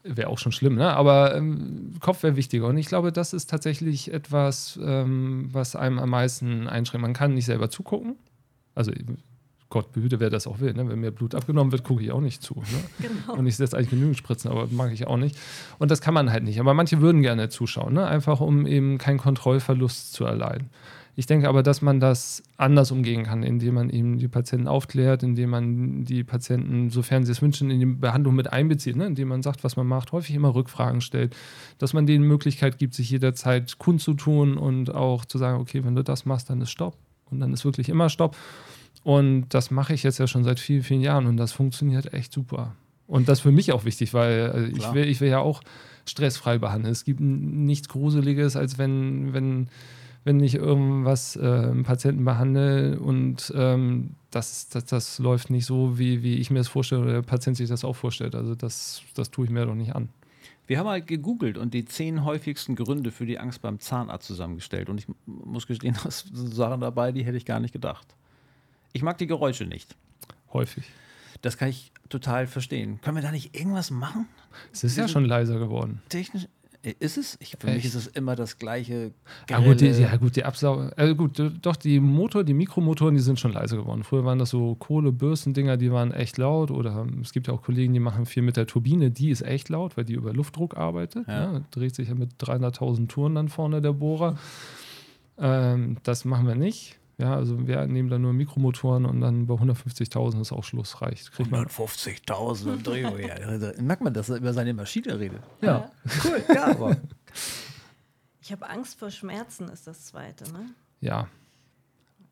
[0.03, 0.93] wäre auch schon schlimm, ne?
[0.93, 2.67] aber ähm, Kopf wäre wichtiger.
[2.67, 7.01] Und ich glaube, das ist tatsächlich etwas, ähm, was einem am meisten einschränkt.
[7.01, 8.15] Man kann nicht selber zugucken.
[8.73, 8.91] Also
[9.76, 10.73] Gott behüte, wer das auch will.
[10.73, 10.88] Ne?
[10.88, 12.53] Wenn mir Blut abgenommen wird, gucke ich auch nicht zu.
[12.55, 12.63] Ne?
[13.26, 13.38] Genau.
[13.38, 15.38] Und ich setze eigentlich genügend Spritzen, aber mag ich auch nicht.
[15.80, 16.61] Und das kann man halt nicht.
[16.61, 18.07] Aber manche würden gerne zuschauen, ne?
[18.07, 20.69] einfach um eben keinen Kontrollverlust zu erleiden.
[21.17, 25.23] Ich denke aber, dass man das anders umgehen kann, indem man eben die Patienten aufklärt,
[25.23, 29.07] indem man die Patienten, sofern sie es wünschen, in die Behandlung mit einbezieht, ne?
[29.07, 31.36] indem man sagt, was man macht, häufig immer Rückfragen stellt,
[31.80, 36.03] dass man denen Möglichkeit gibt, sich jederzeit kundzutun und auch zu sagen, okay, wenn du
[36.03, 36.95] das machst, dann ist Stopp.
[37.30, 38.38] Und dann ist wirklich immer Stopp.
[39.06, 42.34] Und das mache ich jetzt ja schon seit vielen, vielen Jahren und das funktioniert echt
[42.34, 42.76] super.
[43.06, 45.62] Und das ist für mich auch wichtig, weil äh, ich will, ich will ja auch
[46.08, 46.91] stressfrei behandeln.
[46.91, 49.70] Es gibt nichts Gruseliges, als wenn, wenn
[50.26, 55.99] wenn ich irgendwas äh, einen Patienten behandle und ähm, das, das, das läuft nicht so,
[55.99, 58.34] wie, wie ich mir das vorstelle oder der Patient sich das auch vorstellt.
[58.34, 60.10] Also das, das tue ich mir doch nicht an.
[60.66, 64.89] Wir haben halt gegoogelt und die zehn häufigsten Gründe für die Angst beim Zahnarzt zusammengestellt.
[64.89, 68.16] Und ich muss gestehen, da sind Sachen dabei, die hätte ich gar nicht gedacht.
[68.95, 69.93] Ich mag die Geräusche nicht.
[70.53, 70.85] Häufig.
[71.41, 73.01] Das kann ich total verstehen.
[73.01, 74.25] Können wir da nicht irgendwas machen?
[74.71, 76.01] Es ist ja schon leiser geworden.
[76.07, 76.47] Technisch.
[76.99, 77.37] Ist es?
[77.41, 77.75] Ich, für Echt?
[77.75, 79.11] mich ist es immer das gleiche.
[79.49, 83.21] Ja gut, die, ja gut, die Absau äh, gut, doch die Motor, die Mikromotoren, die
[83.21, 84.05] sind schon leise geworden.
[84.05, 86.71] Früher waren das so Kohlebürstendinger, die waren echt laut.
[86.71, 89.67] Oder es gibt ja auch Kollegen, die machen viel mit der Turbine, die ist echt
[89.67, 91.27] laut, weil die über Luftdruck arbeitet.
[91.27, 91.53] Ja.
[91.53, 94.37] Ja, dreht sich ja mit 300.000 Touren dann vorne der Bohrer.
[95.37, 96.97] Ähm, das machen wir nicht.
[97.18, 101.30] Ja, also wir nehmen dann nur Mikromotoren und dann bei 150.000 ist auch Schluss, reicht.
[101.30, 103.82] 150.000 Drehung, ja.
[103.82, 105.41] Merkt man, dass er über seine Maschine redet.
[105.61, 105.68] Ja.
[105.68, 105.91] ja.
[106.24, 106.97] Cool, ja, aber.
[108.45, 110.70] Ich habe Angst vor Schmerzen, ist das zweite, ne?
[111.01, 111.28] Ja.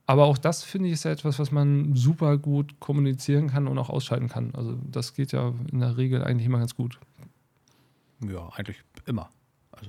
[0.05, 3.79] Aber auch das finde ich ist ja etwas, was man super gut kommunizieren kann und
[3.79, 4.53] auch ausschalten kann.
[4.53, 6.99] Also das geht ja in der Regel eigentlich immer ganz gut.
[8.19, 9.31] Ja, eigentlich immer.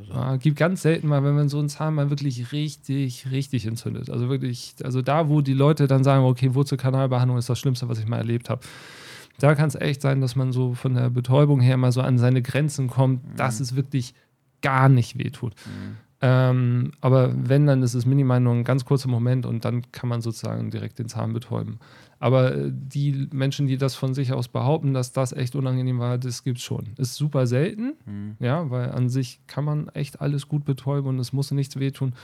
[0.08, 4.10] Ja, gibt ganz selten mal, wenn man so einen Zahn mal wirklich richtig, richtig entzündet.
[4.10, 7.98] Also wirklich, also da, wo die Leute dann sagen, okay, Wurzelkanalbehandlung ist das Schlimmste, was
[7.98, 8.60] ich mal erlebt habe.
[9.38, 12.18] Da kann es echt sein, dass man so von der Betäubung her mal so an
[12.18, 13.36] seine Grenzen kommt, mhm.
[13.36, 14.14] dass es wirklich
[14.62, 15.54] gar nicht wehtut.
[15.66, 15.96] Mhm.
[16.26, 20.08] Ähm, aber wenn, dann ist es minimal nur ein ganz kurzer Moment und dann kann
[20.08, 21.80] man sozusagen direkt den Zahn betäuben.
[22.18, 26.16] Aber äh, die Menschen, die das von sich aus behaupten, dass das echt unangenehm war,
[26.16, 26.94] das gibt es schon.
[26.96, 28.36] Ist super selten, mhm.
[28.38, 32.14] ja, weil an sich kann man echt alles gut betäuben und es muss nichts wehtun.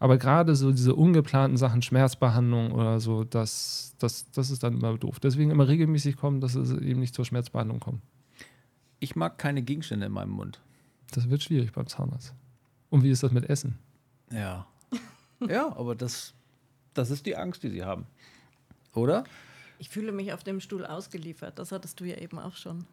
[0.00, 4.98] Aber gerade so diese ungeplanten Sachen, Schmerzbehandlung oder so, das, das, das ist dann immer
[4.98, 5.20] doof.
[5.20, 8.02] Deswegen immer regelmäßig kommen, dass es eben nicht zur Schmerzbehandlung kommt.
[8.98, 10.60] Ich mag keine Gegenstände in meinem Mund.
[11.12, 12.34] Das wird schwierig beim Zahnarzt.
[12.94, 13.76] Und wie ist das mit Essen?
[14.30, 14.68] Ja.
[15.48, 16.32] ja, aber das,
[16.94, 18.06] das ist die Angst, die sie haben.
[18.94, 19.24] Oder?
[19.80, 21.58] Ich fühle mich auf dem Stuhl ausgeliefert.
[21.58, 22.84] Das hattest du ja eben auch schon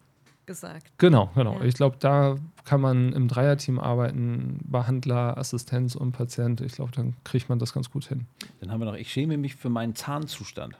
[0.44, 0.90] gesagt.
[0.98, 1.60] Genau, genau.
[1.60, 1.66] Ja.
[1.66, 6.60] Ich glaube, da kann man im Dreierteam arbeiten, Behandler, Assistenz und Patient.
[6.62, 8.26] Ich glaube, dann kriegt man das ganz gut hin.
[8.58, 10.76] Dann haben wir noch, ich schäme mich für meinen Zahnzustand.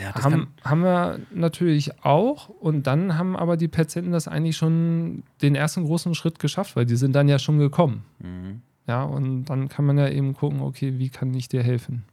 [0.00, 2.48] Ja, haben, haben wir natürlich auch.
[2.48, 6.86] Und dann haben aber die Patienten das eigentlich schon den ersten großen Schritt geschafft, weil
[6.86, 8.04] die sind dann ja schon gekommen.
[8.18, 8.62] Mhm.
[8.86, 12.04] Ja, und dann kann man ja eben gucken, okay, wie kann ich dir helfen?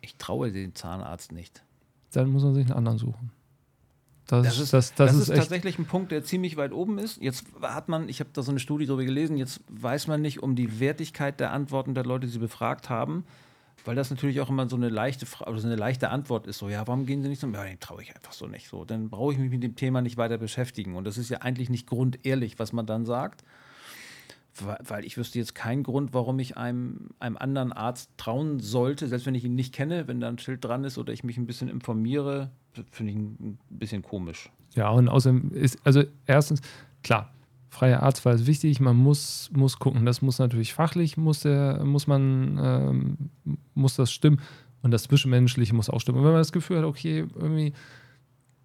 [0.00, 1.62] Ich traue den Zahnarzt nicht.
[2.12, 3.30] Dann muss man sich einen anderen suchen.
[4.26, 7.20] Das, das ist, das, das, ist, ist tatsächlich ein Punkt, der ziemlich weit oben ist.
[7.20, 10.42] Jetzt hat man, ich habe da so eine Studie drüber gelesen, jetzt weiß man nicht
[10.42, 13.24] um die Wertigkeit der Antworten der Leute, die sie befragt haben,
[13.84, 16.58] weil das natürlich auch immer so eine leichte, also so eine leichte Antwort ist.
[16.58, 17.46] So, ja, warum gehen sie nicht so?
[17.48, 18.68] Ja, den traue ich einfach so nicht.
[18.68, 20.94] So, dann brauche ich mich mit dem Thema nicht weiter beschäftigen.
[20.96, 23.44] Und das ist ja eigentlich nicht grundehrlich, was man dann sagt
[24.86, 29.26] weil ich wüsste jetzt keinen Grund, warum ich einem, einem anderen Arzt trauen sollte, selbst
[29.26, 31.46] wenn ich ihn nicht kenne, wenn da ein Schild dran ist oder ich mich ein
[31.46, 32.50] bisschen informiere,
[32.90, 34.50] finde ich ein bisschen komisch.
[34.74, 36.60] Ja, und außerdem ist, also erstens,
[37.02, 37.32] klar,
[37.70, 42.06] freier Arztwahl ist wichtig, man muss, muss gucken, das muss natürlich fachlich, muss, der, muss
[42.06, 43.16] man, ähm,
[43.74, 44.40] muss das stimmen
[44.82, 46.18] und das Zwischenmenschliche muss auch stimmen.
[46.18, 47.72] Und wenn man das Gefühl hat, okay, irgendwie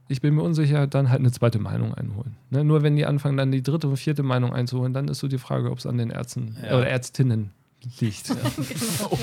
[0.08, 2.38] ich bin mir unsicher, dann halt eine zweite Meinung einholen.
[2.50, 2.64] Ne?
[2.64, 5.38] Nur wenn die anfangen, dann die dritte und vierte Meinung einzuholen, dann ist so die
[5.38, 6.78] Frage, ob es an den Ärzten ja.
[6.78, 7.52] oder Ärztinnen
[8.00, 8.30] liegt.
[8.36, 9.08] Ja.
[9.10, 9.18] oh.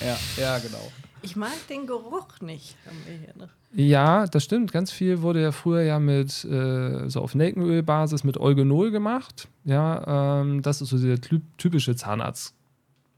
[0.00, 0.92] ja, ja, genau.
[1.22, 3.48] Ich mag den Geruch nicht, haben wir hier noch.
[3.74, 4.72] Ja, das stimmt.
[4.72, 9.48] Ganz viel wurde ja früher ja mit äh, so auf Nelkenölbasis mit Eugenol gemacht.
[9.64, 12.54] Ja, ähm, das ist so der typische Zahnarzt,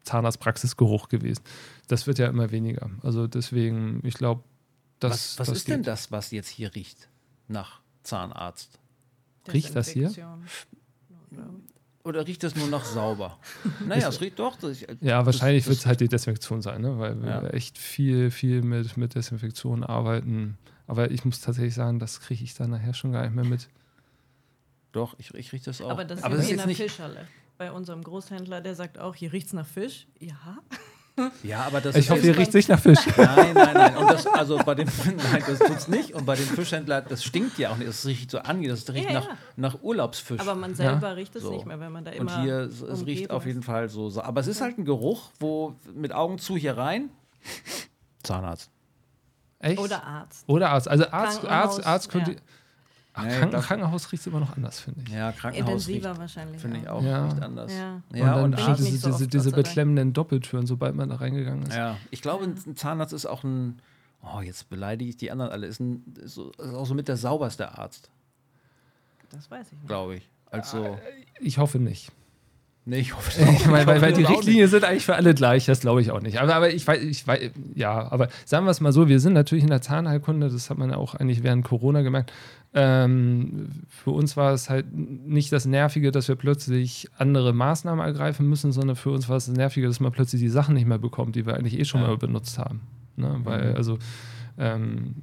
[0.03, 1.43] Zahnarztpraxisgeruch gewesen.
[1.89, 2.91] Das wird ja immer weniger.
[3.03, 4.43] Also deswegen, ich glaube,
[4.99, 5.75] das, was, was das ist geht.
[5.77, 7.09] denn das, was jetzt hier riecht
[7.49, 8.79] nach Zahnarzt?
[9.53, 10.13] Riecht das hier?
[12.03, 13.39] Oder riecht das nur noch sauber?
[13.87, 14.57] naja, es riecht doch.
[14.57, 16.99] Das, ja, wahrscheinlich wird es halt die Desinfektion sein, ne?
[16.99, 17.43] weil ja.
[17.43, 20.57] wir echt viel, viel mit, mit Desinfektion arbeiten.
[20.87, 23.69] Aber ich muss tatsächlich sagen, das kriege ich dann nachher schon gar nicht mehr mit.
[24.93, 25.91] Doch, ich, ich rieche das auch.
[25.91, 27.29] Aber das ist, Aber das ist in der Fischhalle.
[27.59, 30.07] Bei unserem Großhändler, der sagt auch, hier riecht es nach Fisch.
[30.19, 30.59] Ja.
[31.43, 32.99] Ja, aber das Ich ist hoffe, ihr riecht sich nach Fisch.
[33.17, 33.97] Nein, nein, nein.
[33.97, 34.89] Und das, also bei dem,
[35.33, 36.15] nein, das tut's nicht.
[36.15, 37.89] Und bei dem Fischhändler, das stinkt ja auch nicht.
[37.89, 39.37] Das riecht so an, das riecht Ja, nach, ja.
[39.57, 40.41] nach Urlaubsfisch.
[40.41, 41.51] Aber man selber riecht es So.
[41.53, 42.43] nicht mehr, wenn man da und immer.
[42.43, 44.09] hier, es, es riecht auf jeden Fall so.
[44.11, 44.23] so.
[44.23, 47.11] Aber es ist halt ein Geruch, wo mit Augen zu hier rein.
[48.23, 48.71] Zahnarzt.
[49.59, 49.79] Echt?
[49.79, 50.45] Oder Arzt.
[50.49, 50.89] Oder Arzt.
[50.89, 52.37] Also Arzt, Arzt, Arzt könnte.
[53.21, 55.09] Ach, Nee, Kranken, Krankenhaus riecht immer noch anders, finde ich.
[55.13, 56.61] Ja, Krankenhaus Intensiver wahrscheinlich.
[56.61, 57.03] finde ich auch.
[57.03, 57.25] Ja.
[57.27, 57.73] riecht anders.
[57.73, 58.03] Ja.
[58.15, 59.65] Ja, und und, dann Arzt, diese, nicht so diese, diese Dank.
[59.65, 61.75] beklemmenden Doppeltüren, sobald man da reingegangen ist.
[61.77, 63.81] ja, ich glaube, ein Zahnarzt ist auch ein,
[64.23, 67.09] oh, jetzt beleidige ich die anderen alle, ist, ein, ist, so, ist auch so mit
[67.09, 68.11] der sauberste Arzt,
[69.31, 69.87] Das weiß ich nicht.
[69.87, 70.29] glaube ich.
[70.51, 70.99] Also,
[71.41, 72.11] Ich hoffe nicht.
[72.85, 74.31] nee, ich hoffe Ich meine, weil, weil die nicht.
[74.31, 76.41] Richtlinien sind eigentlich für alle gleich, das glaube ich auch nicht.
[76.41, 79.33] Aber, aber ich weiß, ich weiß, ja, aber sagen wir es mal so, wir sind
[79.35, 82.33] natürlich in der Zahnheilkunde, das hat man ja auch eigentlich während Corona gemerkt.
[82.73, 88.49] Ähm, für uns war es halt nicht das Nervige, dass wir plötzlich andere Maßnahmen ergreifen
[88.49, 90.99] müssen, sondern für uns war es das Nervige, dass man plötzlich die Sachen nicht mehr
[90.99, 92.09] bekommt, die wir eigentlich eh schon Ja.
[92.09, 92.83] mal benutzt haben.
[93.17, 93.41] Ne?
[93.43, 93.99] Weil, also
[94.57, 95.17] ähm,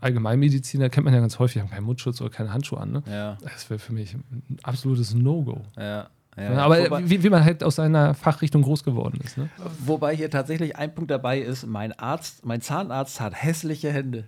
[0.00, 2.92] Allgemeinmediziner kennt man ja ganz häufig, haben keinen Mundschutz oder keine Handschuhe an.
[2.92, 3.02] Ne?
[3.10, 4.22] Ja, Das wäre für mich ein
[4.62, 5.62] absolutes No-Go.
[5.76, 6.08] ja.
[6.38, 9.38] Ja, Ja, aber wobei, wie, wie man halt aus seiner Fachrichtung groß geworden ist.
[9.38, 9.48] Ne?
[9.86, 14.24] wobei hier tatsächlich ein Punkt dabei ist, mein Arzt, mein Zahnarzt hat hässliche Hände.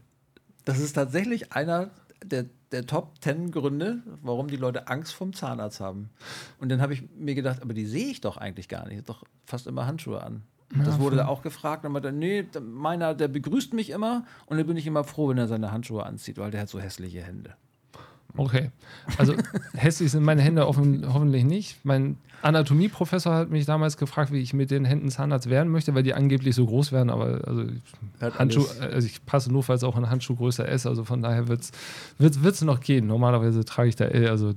[0.64, 1.90] Das ist tatsächlich einer
[2.24, 6.10] der, der Top Ten Gründe, warum die Leute Angst vom Zahnarzt haben.
[6.58, 8.94] Und dann habe ich mir gedacht, aber die sehe ich doch eigentlich gar nicht.
[8.94, 10.42] Ich hab doch fast immer Handschuhe an.
[10.84, 14.66] Das wurde da auch gefragt und meinte, nee, meiner, der begrüßt mich immer und dann
[14.66, 17.56] bin ich immer froh, wenn er seine Handschuhe anzieht, weil der hat so hässliche Hände.
[18.36, 18.70] Okay.
[19.16, 19.34] Also
[19.74, 21.84] hässlich sind meine Hände offen, hoffentlich nicht.
[21.84, 26.02] Mein Anatomieprofessor hat mich damals gefragt, wie ich mit den Händen Zahnarzt werden möchte, weil
[26.04, 27.64] die angeblich so groß werden, aber also
[28.20, 31.72] Handschuh, alles- also ich passe notfalls auch in Handschuhgröße S, also von daher wird es
[32.18, 33.06] wird's, wird's noch gehen.
[33.08, 34.52] Normalerweise trage ich da L, also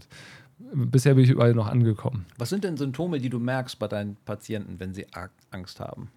[0.74, 2.26] bisher bin ich überall noch angekommen.
[2.38, 5.07] Was sind denn Symptome, die du merkst bei deinen Patienten, wenn sie
[5.49, 6.09] Angst haben?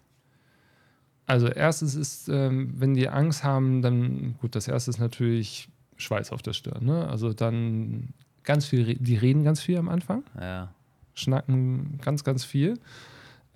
[1.25, 5.67] Also erstes ist, ähm, wenn die Angst haben, dann, gut, das erste ist natürlich
[5.97, 6.85] Schweiß auf der Stirn.
[6.85, 7.07] Ne?
[7.07, 8.09] Also dann
[8.43, 10.69] ganz viel, die reden ganz viel am Anfang, Ja.
[11.13, 12.79] schnacken ganz, ganz viel.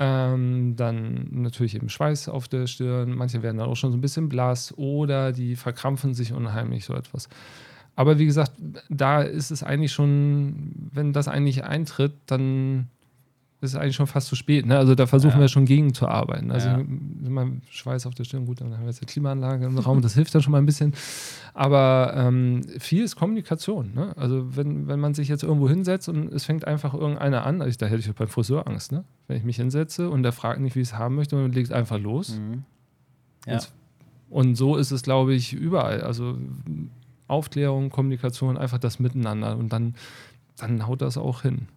[0.01, 3.13] Ähm, dann natürlich eben Schweiß auf der Stirn.
[3.15, 6.93] Manche werden dann auch schon so ein bisschen blass oder die verkrampfen sich unheimlich, so
[6.93, 7.27] etwas.
[7.97, 8.53] Aber wie gesagt,
[8.89, 12.87] da ist es eigentlich schon, wenn das eigentlich eintritt, dann
[13.61, 14.65] ist eigentlich schon fast zu spät.
[14.65, 14.77] Ne?
[14.77, 15.39] Also da versuchen Ja.
[15.41, 16.49] wir schon gegen zu arbeiten.
[16.51, 16.77] Also Ja.
[16.79, 20.01] wenn man Schweiß auf der Stirn, gut, dann haben wir jetzt eine Klimaanlage im Raum,
[20.01, 20.93] das hilft dann schon mal ein bisschen.
[21.53, 23.91] Aber ähm, viel ist Kommunikation.
[23.93, 24.15] Ne?
[24.15, 27.77] Also wenn, wenn man sich jetzt irgendwo hinsetzt und es fängt einfach irgendeiner an, also
[27.77, 29.03] da hätte ich beim Friseur Angst, ne?
[29.27, 31.73] wenn ich mich hinsetze und der fragt nicht, wie ich es haben möchte und legt
[31.73, 32.37] einfach los.
[32.39, 32.63] Mhm.
[33.45, 33.53] Ja.
[33.53, 33.73] Jetzt-
[34.29, 36.01] Und so ist es, glaube ich, überall.
[36.01, 36.37] Also
[37.27, 39.95] Aufklärung, Kommunikation, einfach das Miteinander und dann,
[40.57, 41.67] dann haut das auch hin.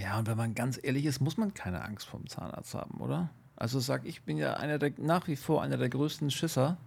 [0.00, 3.30] Ja, und wenn man ganz ehrlich ist, muss man keine Angst vom Zahnarzt haben, oder?
[3.56, 6.78] Also sag ich, bin ja einer der, nach wie vor einer der größten Schisser.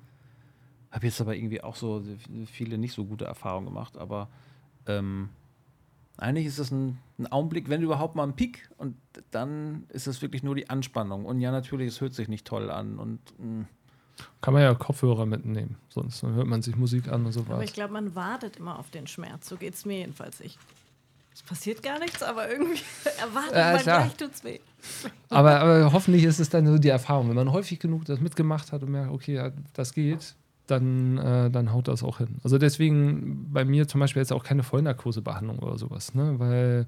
[0.92, 2.04] Habe jetzt aber irgendwie auch so
[2.52, 4.30] viele nicht so gute Erfahrungen gemacht, aber
[4.88, 5.30] ähm,
[6.18, 8.96] eigentlich ist es ein, ein Augenblick, wenn überhaupt mal ein Peak und
[9.32, 11.26] dann ist es wirklich nur die Anspannung.
[11.26, 13.66] Und ja, natürlich, es hört sich nicht toll an und mh,
[14.42, 17.58] Kann man ja Kopfhörer mitnehmen, sonst dann hört man sich Musik an und so Aber
[17.58, 17.66] was.
[17.66, 19.50] ich glaube, man wartet immer auf den Schmerz.
[19.50, 20.40] So geht es mir jedenfalls.
[20.42, 20.58] Ich,
[21.34, 22.82] es passiert gar nichts, aber irgendwie
[23.20, 24.02] erwartet Ja, man klar.
[24.04, 24.60] gleich tut's weh.
[25.30, 27.30] Aber, aber hoffentlich ist es dann so die Erfahrung.
[27.30, 30.36] Wenn man häufig genug das mitgemacht hat und merkt, okay, ja, das geht,
[30.68, 32.38] dann, äh, dann haut das auch hin.
[32.44, 36.36] Also deswegen bei mir zum Beispiel jetzt auch keine Vollnarkosebehandlung oder sowas, ne?
[36.38, 36.88] weil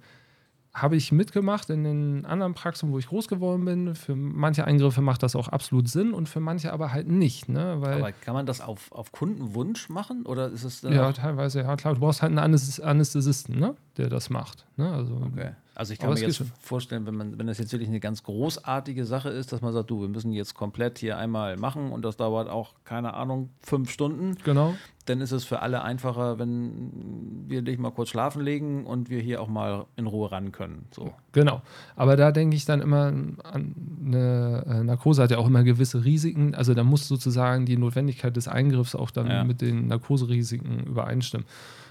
[0.75, 3.95] habe ich mitgemacht in den anderen Praxen, wo ich groß geworden bin.
[3.95, 7.47] Für manche Eingriffe macht das auch absolut Sinn und für manche aber halt nicht.
[7.47, 7.77] Ne?
[7.79, 10.25] Weil, aber kann man das auf, auf Kundenwunsch machen?
[10.25, 11.93] Oder ist es ja, teilweise, ja klar.
[11.93, 13.75] Du brauchst halt einen Anästh- Anästhesisten, ne?
[13.95, 14.65] der das macht.
[14.75, 14.91] Ne?
[14.91, 15.51] Also, Okay.
[15.77, 19.05] Also ich kann mir jetzt vorstellen, wenn man, wenn das jetzt wirklich eine ganz großartige
[19.05, 22.15] Sache ist, dass man sagt, du, wir müssen jetzt komplett hier einmal machen und das
[22.15, 24.75] dauert auch, keine Ahnung, fünf Stunden, Genau.
[25.05, 29.21] Dann ist es für alle einfacher, wenn wir dich mal kurz schlafen legen und wir
[29.21, 30.85] hier auch mal in Ruhe ran können.
[30.91, 31.13] So.
[31.31, 31.61] Genau.
[31.95, 33.75] Aber da denke ich dann immer an
[34.05, 36.55] eine äh, Narkose hat ja auch immer gewisse Risiken.
[36.55, 39.43] Also da muss sozusagen die Notwendigkeit des Eingriffs auch dann Ja.
[39.43, 41.45] mit den Narkoserisiken übereinstimmen.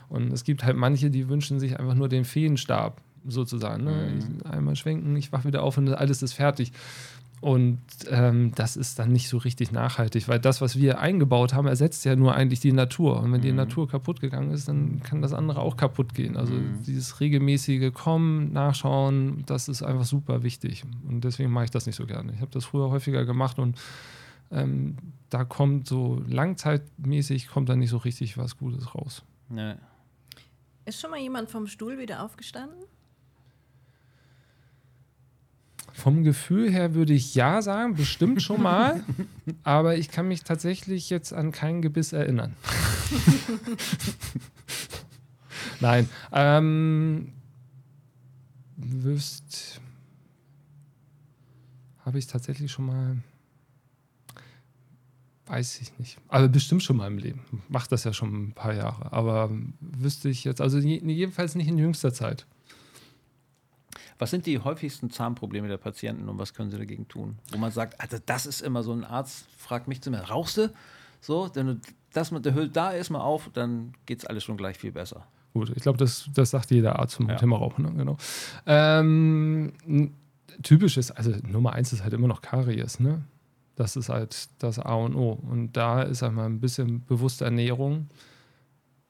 [0.09, 3.85] Und es gibt halt manche, die wünschen sich einfach nur den Feenstab sozusagen.
[3.85, 4.13] Ne?
[4.15, 4.51] Mhm.
[4.51, 6.73] Einmal schwenken, ich wach wieder auf und alles ist fertig.
[7.45, 7.79] Und
[8.09, 12.07] ähm, das ist dann nicht so richtig nachhaltig, weil das, was wir eingebaut haben, ersetzt
[12.07, 13.21] ja nur eigentlich die Natur.
[13.21, 13.57] Und wenn die Mhm.
[13.59, 16.39] Natur kaputt gegangen ist, dann kann das andere auch kaputt gehen.
[16.39, 16.83] Also Mhm.
[16.87, 20.85] dieses regelmäßige Kommen, Nachschauen, das ist einfach super wichtig.
[21.07, 22.33] Und deswegen mache ich das nicht so gerne.
[22.33, 23.77] Ich habe das früher häufiger gemacht und
[24.51, 24.97] ähm,
[25.29, 29.23] da kommt so langzeitmäßig kommt da nicht so richtig was Gutes raus.
[29.55, 29.77] Ja.
[30.87, 32.79] Ist schon mal jemand vom Stuhl wieder aufgestanden?
[35.97, 39.05] Vom Gefühl her würde ich ja sagen, bestimmt schon mal,
[39.63, 42.57] aber ich kann mich tatsächlich jetzt an kein Gebiss erinnern.
[45.81, 47.33] Nein, ähm,
[48.77, 49.81] wüsst,
[52.01, 53.17] habe ich tatsächlich schon mal,
[55.47, 57.63] weiß ich nicht, aber bestimmt schon mal im Leben.
[57.69, 61.79] Macht das ja schon ein paar Jahre, aber wüsste ich jetzt, also jedenfalls nicht in
[61.79, 62.47] jüngster Zeit.
[64.19, 67.39] Was sind die häufigsten Zahnprobleme der Patienten und was können sie dagegen tun?
[67.51, 70.57] Wo man sagt, also das ist immer so ein Arzt, fragt mich zu mir, rauchst
[70.57, 70.73] du?
[71.21, 71.81] So, wenn du
[72.13, 75.27] das mit der Hülle da erstmal auf, dann geht es alles schon gleich viel besser.
[75.53, 77.37] Gut, ich glaube, das, das sagt jeder Arzt zum ja.
[77.37, 77.93] Thema Rauchen, ne?
[77.93, 78.17] genau.
[78.67, 79.73] Ähm,
[80.63, 83.25] typisch ist, also Nummer eins ist halt immer noch Karies, ne?
[83.77, 85.33] Das ist halt das A und O.
[85.33, 88.09] Und da ist einmal ein bisschen bewusste Ernährung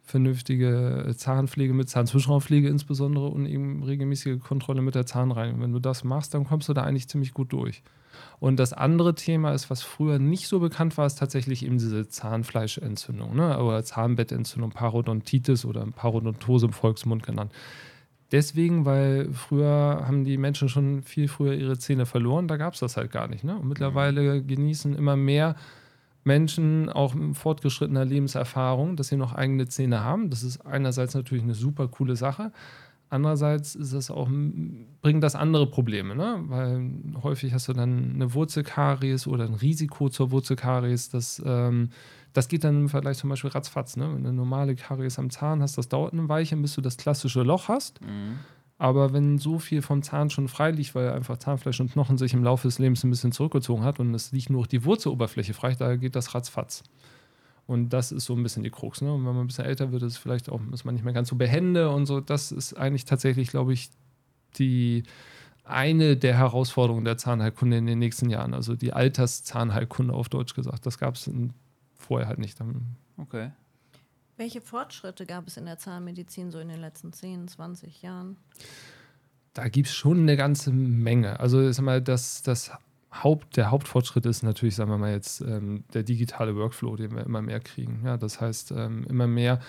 [0.05, 5.63] vernünftige Zahnpflege mit Zahnzwischenraumpflege insbesondere und eben regelmäßige Kontrolle mit der Zahnreinigung.
[5.63, 7.83] Wenn du das machst, dann kommst du da eigentlich ziemlich gut durch.
[8.39, 12.09] Und das andere Thema ist, was früher nicht so bekannt war, ist tatsächlich eben diese
[12.09, 13.59] Zahnfleischentzündung ne?
[13.59, 17.53] oder Zahnbettentzündung, Parodontitis oder Parodontose im Volksmund genannt.
[18.31, 22.81] Deswegen, weil früher haben die Menschen schon viel früher ihre Zähne verloren, da gab es
[22.81, 23.45] das halt gar nicht.
[23.45, 23.57] Ne?
[23.57, 25.57] Und mittlerweile genießen immer mehr
[26.25, 30.31] Menschen auch mit fortgeschrittener Lebenserfahrung, dass sie noch eigene Zähne haben.
[30.31, 32.51] Das ist einerseits natürlich eine super coole Sache.
[33.11, 34.29] Andererseits ist das auch,
[35.03, 36.43] bringt das andere Probleme, ne?
[36.49, 36.91] weil
[37.23, 41.11] häufig hast du dann eine Wurzelkaries oder ein Risiko zur Wurzelkaries.
[41.11, 41.91] Das, ähm,
[42.33, 43.97] das geht dann im Vergleich zum Beispiel ratzfatz.
[43.97, 44.13] Ne?
[44.13, 46.97] Wenn du eine normale Karies am Zahn hast, das dauert eine Weile, bis du das
[46.97, 48.01] klassische Loch hast.
[48.01, 48.41] Mhm.
[48.77, 52.35] Aber wenn so viel vom Zahn schon frei liegt, weil einfach Zahnfleisch und Knochen sich
[52.35, 55.75] im Laufe des Lebens ein bisschen zurückgezogen hat und es liegt nur die Wurzeloberfläche frei,
[55.75, 56.83] da geht das ratzfatz.
[57.67, 59.01] Und das ist so ein bisschen die Krux.
[59.01, 59.13] Ne?
[59.13, 61.29] Und wenn man ein bisschen älter wird, ist vielleicht auch, ist man nicht mehr ganz
[61.29, 62.21] so behende und so.
[62.21, 63.91] Das ist eigentlich tatsächlich, glaube ich,
[64.59, 65.05] die
[65.65, 68.53] eine der Herausforderungen der Zahnheilkunde in den nächsten Jahren.
[68.53, 70.85] Also die Alterszahnheilkunde auf Deutsch gesagt.
[70.85, 71.31] Das gab es
[71.97, 72.59] vorher halt nicht.
[73.17, 73.51] Okay.
[74.37, 78.37] Welche Fortschritte gab es in der Zahnmedizin so in den letzten 10, 20 Jahren?
[79.53, 81.39] Da gibt es schon eine ganze Menge.
[81.39, 82.73] Also sag mal, das, das
[83.23, 87.25] Haupt, der Hauptfortschritt ist natürlich, sagen wir mal jetzt, ähm, der digitale Workflow, den wir
[87.25, 88.03] immer mehr kriegen.
[88.05, 89.61] Ja, das heißt, ähm, immer mehr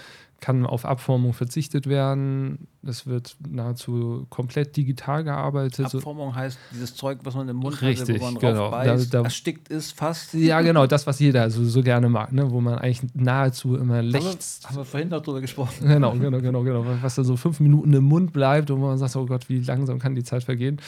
[0.42, 2.68] kann auf Abformung verzichtet werden.
[2.86, 5.94] Es wird nahezu komplett digital gearbeitet.
[5.96, 8.54] Abformung heißt dieses Zeug, was man im Mund Richtig, hat, wo man genau.
[8.56, 10.34] drauf beißt, da, da, erstickt ist fast.
[10.34, 12.52] Ja, genau, das, was jeder so, so gerne mag, ne?
[12.52, 14.68] wo man eigentlich nahezu immer lächzt.
[14.68, 15.88] Haben wir vorhin noch drüber gesprochen.
[15.88, 16.86] Genau, genau, genau, genau.
[17.02, 19.60] Was da so fünf Minuten im Mund bleibt und wo man sagt, oh Gott, wie
[19.60, 20.80] langsam kann die Zeit vergehen.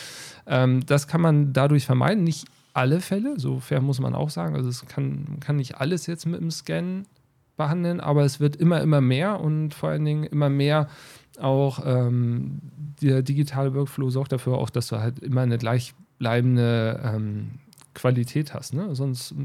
[0.46, 2.24] Ähm, das kann man dadurch vermeiden.
[2.24, 4.56] Nicht alle Fälle, so fair muss man auch sagen.
[4.56, 7.06] Also es kann, kann nicht alles jetzt mit dem Scan
[7.58, 10.88] behandeln, aber es wird immer, immer mehr und vor allen Dingen immer mehr
[11.40, 12.60] auch ähm,
[13.02, 17.60] der digitale Workflow sorgt dafür auch, dass du halt immer eine gleichbleibende ähm,
[17.94, 18.74] Qualität hast.
[18.74, 18.96] Ne?
[18.96, 19.36] Sonst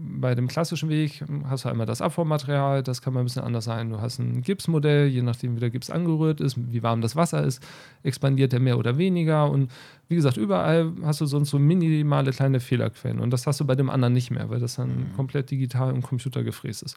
[0.00, 3.64] bei dem klassischen Weg hast du einmal das Abformmaterial, das kann mal ein bisschen anders
[3.64, 3.90] sein.
[3.90, 7.42] Du hast ein Gipsmodell, je nachdem, wie der Gips angerührt ist, wie warm das Wasser
[7.42, 7.66] ist,
[8.04, 9.50] expandiert er mehr oder weniger.
[9.50, 9.72] Und
[10.08, 13.18] wie gesagt, überall hast du sonst so minimale kleine Fehlerquellen.
[13.18, 15.12] Und das hast du bei dem anderen nicht mehr, weil das dann mhm.
[15.16, 16.96] komplett digital im Computer gefräst ist.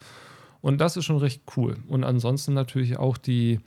[0.61, 1.77] Und das ist schon recht cool.
[1.87, 3.59] Und ansonsten natürlich auch die,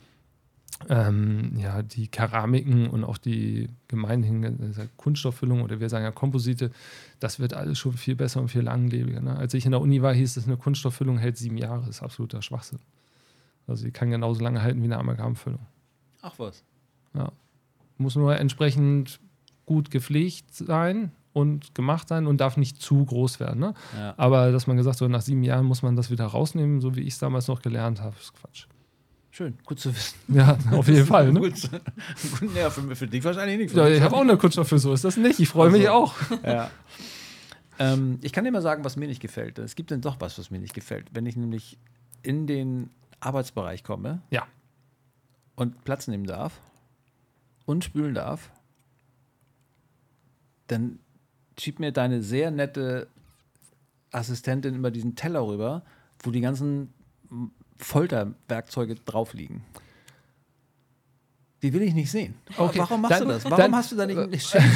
[0.89, 6.71] ähm, ja, die Keramiken und auch die gemeinhin Kunststofffüllung oder wir sagen ja Komposite,
[7.19, 9.21] das wird alles schon viel besser und viel langlebiger.
[9.21, 9.35] Ne?
[9.35, 11.79] Als ich in der Uni war, hieß es, eine Kunststofffüllung hält sieben Jahre.
[11.79, 12.79] Das ist absoluter Schwachsinn.
[13.67, 15.65] Also sie kann genauso lange halten wie eine Amalgamfüllung.
[16.21, 16.63] Ach was.
[17.13, 17.31] Ja.
[17.97, 19.19] Muss nur entsprechend
[19.65, 23.59] gut gepflegt sein und gemacht sein und darf nicht zu groß werden.
[23.59, 23.73] Ne?
[23.97, 24.13] Ja.
[24.17, 26.95] Aber dass man gesagt hat, so nach sieben Jahren muss man das wieder rausnehmen, so
[26.95, 28.67] wie ich es damals noch gelernt habe, ist Quatsch.
[29.35, 30.15] Schön, gut zu wissen.
[30.29, 31.33] Ja, auf jeden Fall.
[31.33, 31.41] Ne?
[31.41, 31.69] gut,
[32.39, 33.75] gut, ja, für, für dich wahrscheinlich nicht.
[33.75, 35.41] Ja, ich habe auch eine Kunststoff so ist das nicht.
[35.41, 36.13] Ich freue also, mich auch.
[36.45, 36.71] Ja.
[37.77, 39.59] Ähm, ich kann dir mal sagen, was mir nicht gefällt.
[39.59, 41.07] Es gibt dann doch was, was mir nicht gefällt.
[41.11, 41.77] Wenn ich nämlich
[42.23, 44.47] in den Arbeitsbereich komme ja.
[45.57, 46.61] und Platz nehmen darf
[47.65, 48.49] und spülen darf,
[50.67, 50.99] dann
[51.59, 53.07] schiebt mir deine sehr nette
[54.11, 55.83] Assistentin immer diesen Teller rüber,
[56.23, 56.93] wo die ganzen
[57.77, 59.63] Folterwerkzeuge drauf liegen.
[61.61, 62.35] Die will ich nicht sehen.
[62.57, 62.77] Okay.
[62.79, 63.43] Warum machst dann, du das?
[63.45, 64.69] Warum dann, hast du da nicht ein Schälchen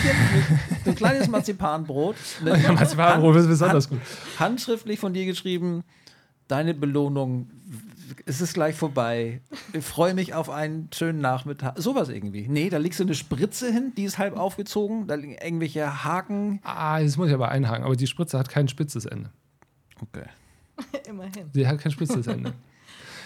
[0.72, 2.16] mit ein kleines Marzipanbrot?
[2.42, 4.00] Marzipanbrot ist besonders gut.
[4.40, 5.84] Handschriftlich von dir geschrieben,
[6.48, 7.52] deine Belohnung,
[8.26, 9.42] es ist gleich vorbei.
[9.74, 11.78] Ich freue mich auf einen schönen Nachmittag.
[11.78, 12.48] Sowas irgendwie.
[12.48, 16.60] Nee, da liegst du eine Spritze hin, die ist halb aufgezogen, da liegen irgendwelche Haken.
[16.64, 19.30] Ah, das muss ich aber einhaken, aber die Spritze hat kein spitzes Ende.
[20.02, 20.26] Okay.
[21.08, 21.50] Immerhin.
[21.54, 22.54] Sie hat kein spitzes Ende.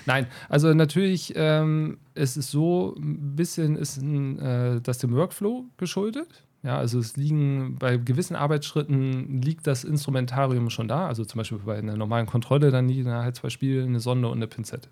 [0.06, 5.66] Nein, also natürlich ähm, es ist so ein bisschen ist ein, äh, das dem Workflow
[5.78, 6.44] geschuldet.
[6.64, 11.08] Ja, also es liegen bei gewissen Arbeitsschritten liegt das Instrumentarium schon da.
[11.08, 14.30] Also zum Beispiel bei einer normalen Kontrolle, dann liegen da halt zwei Spiele, eine Sonde
[14.30, 14.88] und eine Pinzette.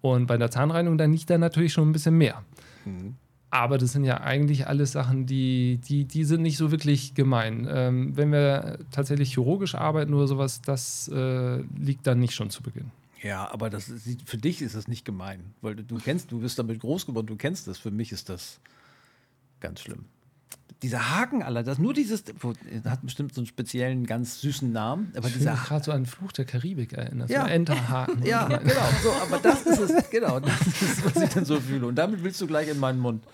[0.00, 2.44] Und bei der Zahnreinigung, dann liegt da natürlich schon ein bisschen mehr.
[2.84, 3.16] Mhm.
[3.50, 7.66] Aber das sind ja eigentlich alles Sachen, die, die, die sind nicht so wirklich gemein.
[7.68, 12.62] Ähm, wenn wir tatsächlich chirurgisch arbeiten oder sowas, das äh, liegt dann nicht schon zu
[12.62, 12.90] Beginn.
[13.22, 16.40] Ja, aber das ist, für dich ist das nicht gemein, weil du, du kennst, du
[16.40, 17.78] bist damit groß geworden, du kennst das.
[17.78, 18.60] Für mich ist das
[19.60, 20.04] ganz schlimm
[20.82, 22.22] dieser Haken, aller, das nur dieses,
[22.84, 25.12] hat bestimmt so einen speziellen, ganz süßen Namen.
[25.16, 27.42] Aber ich dieser gerade so an Fluch der Karibik erinnert, ja.
[27.42, 28.22] so Enterhaken.
[28.24, 31.86] ja, genau, so, aber das ist es, genau, das ist, was ich dann so fühle.
[31.86, 33.24] Und damit willst du gleich in meinen Mund.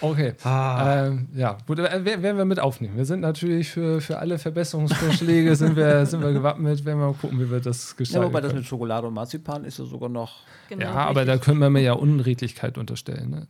[0.00, 0.34] Okay.
[0.44, 1.06] Ah.
[1.06, 2.96] Ähm, ja, gut, äh, werden wir mit aufnehmen.
[2.96, 6.84] Wir sind natürlich für, für alle Verbesserungsvorschläge sind wir, sind wir gewappnet.
[6.84, 8.24] Werden wir mal gucken, wie wir das gestalten.
[8.24, 10.40] Ja, wobei das mit Schokolade und Marzipan ist ja sogar noch.
[10.68, 13.30] Genau, ja, aber da können wir mir ja Unredlichkeit unterstellen.
[13.30, 13.48] Ne?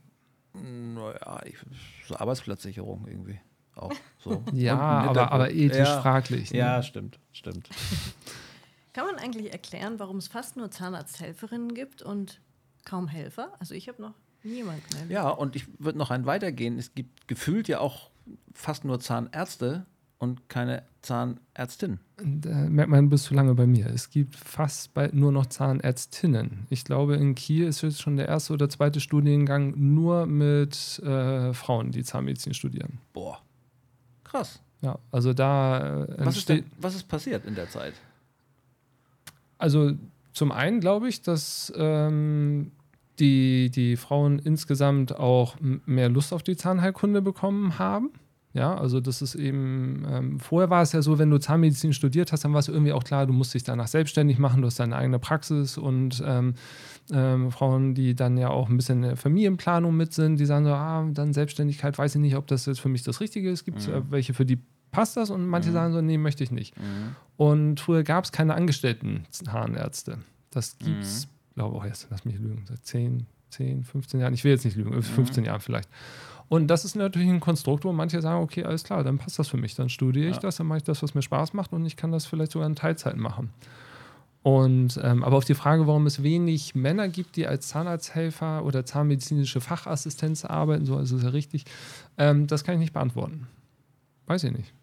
[0.95, 1.55] Naja, ich,
[2.07, 3.39] so Arbeitsplatzsicherung irgendwie.
[3.75, 4.43] Auch so.
[4.53, 6.51] ja, aber, aber ethisch ja, fraglich.
[6.51, 6.59] Ne?
[6.59, 7.69] Ja, stimmt, stimmt.
[8.93, 12.41] Kann man eigentlich erklären, warum es fast nur Zahnarzthelferinnen gibt und
[12.83, 13.53] kaum Helfer?
[13.59, 14.83] Also ich habe noch niemanden.
[14.93, 15.11] Erlebt.
[15.11, 16.77] Ja, und ich würde noch einen weitergehen.
[16.77, 18.09] Es gibt gefühlt ja auch
[18.53, 19.85] fast nur Zahnärzte
[20.19, 21.99] und keine Zahnärztin.
[22.17, 23.87] Da merkt man, bist du lange bei mir.
[23.87, 26.65] Es gibt fast bald nur noch Zahnärztinnen.
[26.69, 31.53] Ich glaube, in Kiel ist jetzt schon der erste oder zweite Studiengang nur mit äh,
[31.53, 32.99] Frauen, die Zahnmedizin studieren.
[33.13, 33.39] Boah,
[34.23, 34.59] krass.
[34.81, 37.93] Ja, also da äh, was, ist denn, was ist passiert in der Zeit?
[39.57, 39.93] Also
[40.33, 42.71] zum einen glaube ich, dass ähm,
[43.19, 48.11] die, die Frauen insgesamt auch mehr Lust auf die Zahnheilkunde bekommen haben.
[48.53, 52.31] Ja, also das ist eben, ähm, vorher war es ja so, wenn du Zahnmedizin studiert
[52.31, 54.79] hast, dann war es irgendwie auch klar, du musst dich danach selbstständig machen, du hast
[54.79, 56.55] deine eigene Praxis und ähm,
[57.11, 60.65] ähm, Frauen, die dann ja auch ein bisschen in der Familienplanung mit sind, die sagen
[60.65, 63.63] so, ah, dann Selbstständigkeit, weiß ich nicht, ob das jetzt für mich das Richtige ist.
[63.63, 64.09] Gibt es mhm.
[64.09, 64.59] welche, für die
[64.91, 65.73] passt das und manche mhm.
[65.73, 66.75] sagen so, nee, möchte ich nicht.
[66.77, 67.15] Mhm.
[67.35, 70.17] Und früher gab es keine angestellten Zahnärzte.
[70.49, 71.31] Das gibt es, mhm.
[71.57, 74.77] Glaube auch erst, lass mich lügen, seit 10, 10, 15 Jahren, ich will jetzt nicht
[74.77, 75.47] lügen, 15 mhm.
[75.47, 75.89] Jahren vielleicht.
[76.49, 79.49] Und das ist natürlich ein Konstrukt, wo manche sagen, okay, alles klar, dann passt das
[79.49, 79.75] für mich.
[79.75, 80.41] Dann studiere ich ja.
[80.41, 82.67] das, dann mache ich das, was mir Spaß macht und ich kann das vielleicht sogar
[82.67, 83.49] in Teilzeit machen.
[84.43, 88.85] Und ähm, aber auf die Frage, warum es wenig Männer gibt, die als Zahnarzthelfer oder
[88.85, 91.65] zahnmedizinische Fachassistenz arbeiten, so also ist ja richtig,
[92.17, 93.47] ähm, das kann ich nicht beantworten.
[94.27, 94.73] Weiß ich nicht.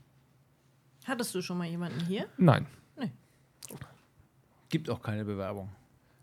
[1.06, 2.26] Hattest du schon mal jemanden hier?
[2.36, 2.66] Nein.
[2.98, 3.12] Nee.
[4.68, 5.70] Gibt auch keine Bewerbung.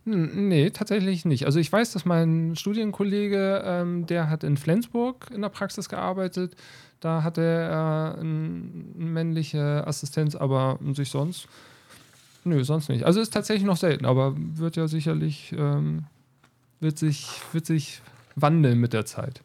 [0.03, 1.45] Nee, tatsächlich nicht.
[1.45, 6.55] Also ich weiß, dass mein Studienkollege, ähm, der hat in Flensburg in der Praxis gearbeitet.
[7.01, 8.29] Da hatte er äh, eine
[8.95, 11.47] männliche Assistenz, aber sich sonst,
[12.43, 13.05] nö, sonst nicht.
[13.05, 16.05] Also ist tatsächlich noch selten, aber wird ja sicherlich, ähm,
[16.79, 18.01] wird, sich, wird sich
[18.35, 19.43] wandeln mit der Zeit.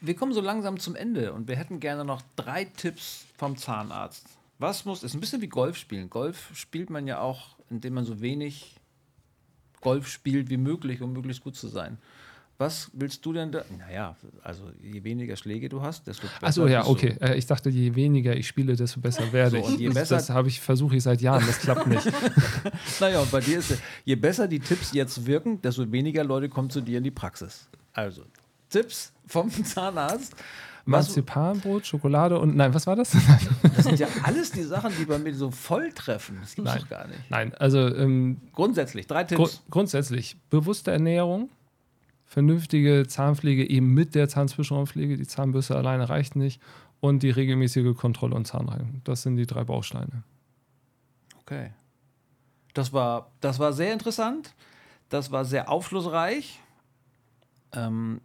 [0.00, 4.26] Wir kommen so langsam zum Ende und wir hätten gerne noch drei Tipps vom Zahnarzt.
[4.58, 6.08] Was muss, ist ein bisschen wie Golf spielen.
[6.08, 8.76] Golf spielt man ja auch, indem man so wenig
[9.84, 11.98] Golf spielt wie möglich, um möglichst gut zu sein.
[12.56, 13.64] Was willst du denn da?
[13.78, 16.46] Naja, also je weniger Schläge du hast, desto besser.
[16.46, 17.16] Achso, ja, okay.
[17.20, 20.30] Äh, ich dachte, je weniger ich spiele, desto besser werde so, und je besser, das
[20.30, 22.06] habe ich versuche ich seit Jahren, das klappt nicht.
[23.00, 26.48] naja, und bei dir ist es, je besser die Tipps jetzt wirken, desto weniger Leute
[26.48, 27.68] kommen zu dir in die Praxis.
[27.92, 28.22] Also,
[28.70, 30.34] Tipps vom Zahnarzt.
[30.86, 33.16] Marzipanbrot, Schokolade und nein, was war das?
[33.62, 36.38] das sind ja alles die Sachen, die bei mir so voll treffen.
[36.40, 37.20] Das gibt es doch gar nicht.
[37.30, 39.38] Nein, also ähm, grundsätzlich, drei Tipps.
[39.38, 41.48] Gru grundsätzlich, bewusste Ernährung,
[42.26, 46.60] vernünftige Zahnpflege eben mit der Zahnzwischenraumpflege, die Zahnbürste alleine reicht nicht
[47.00, 49.00] und die regelmäßige Kontrolle und Zahnreinigung.
[49.04, 50.22] Das sind die drei Bausteine.
[51.40, 51.70] Okay.
[52.74, 54.54] Das war, das war sehr interessant.
[55.08, 56.60] Das war sehr aufschlussreich.
[57.72, 58.20] Ähm,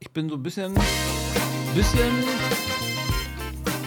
[0.00, 0.74] ich bin so ein bisschen
[1.74, 2.24] bisschen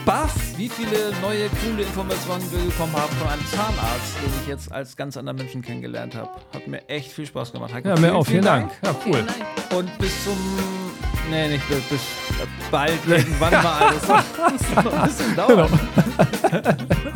[0.06, 4.72] baff, wie viele neue coole Informationen wir bekommen haben von einem Zahnarzt, den ich jetzt
[4.72, 6.30] als ganz anderen Menschen kennengelernt habe.
[6.54, 7.74] Hat mir echt viel Spaß gemacht.
[7.74, 8.26] Heiko, ja, mir auch.
[8.26, 8.72] Vielen, Dank.
[8.82, 8.98] Dank.
[9.06, 9.26] Ja, cool.
[9.78, 10.38] Und bis zum
[11.30, 12.02] Nee, nicht bis, bis
[12.70, 13.94] bald irgendwann mal.
[14.02, 15.80] Das muss noch ein bisschen dauern.
[16.50, 17.12] Genau.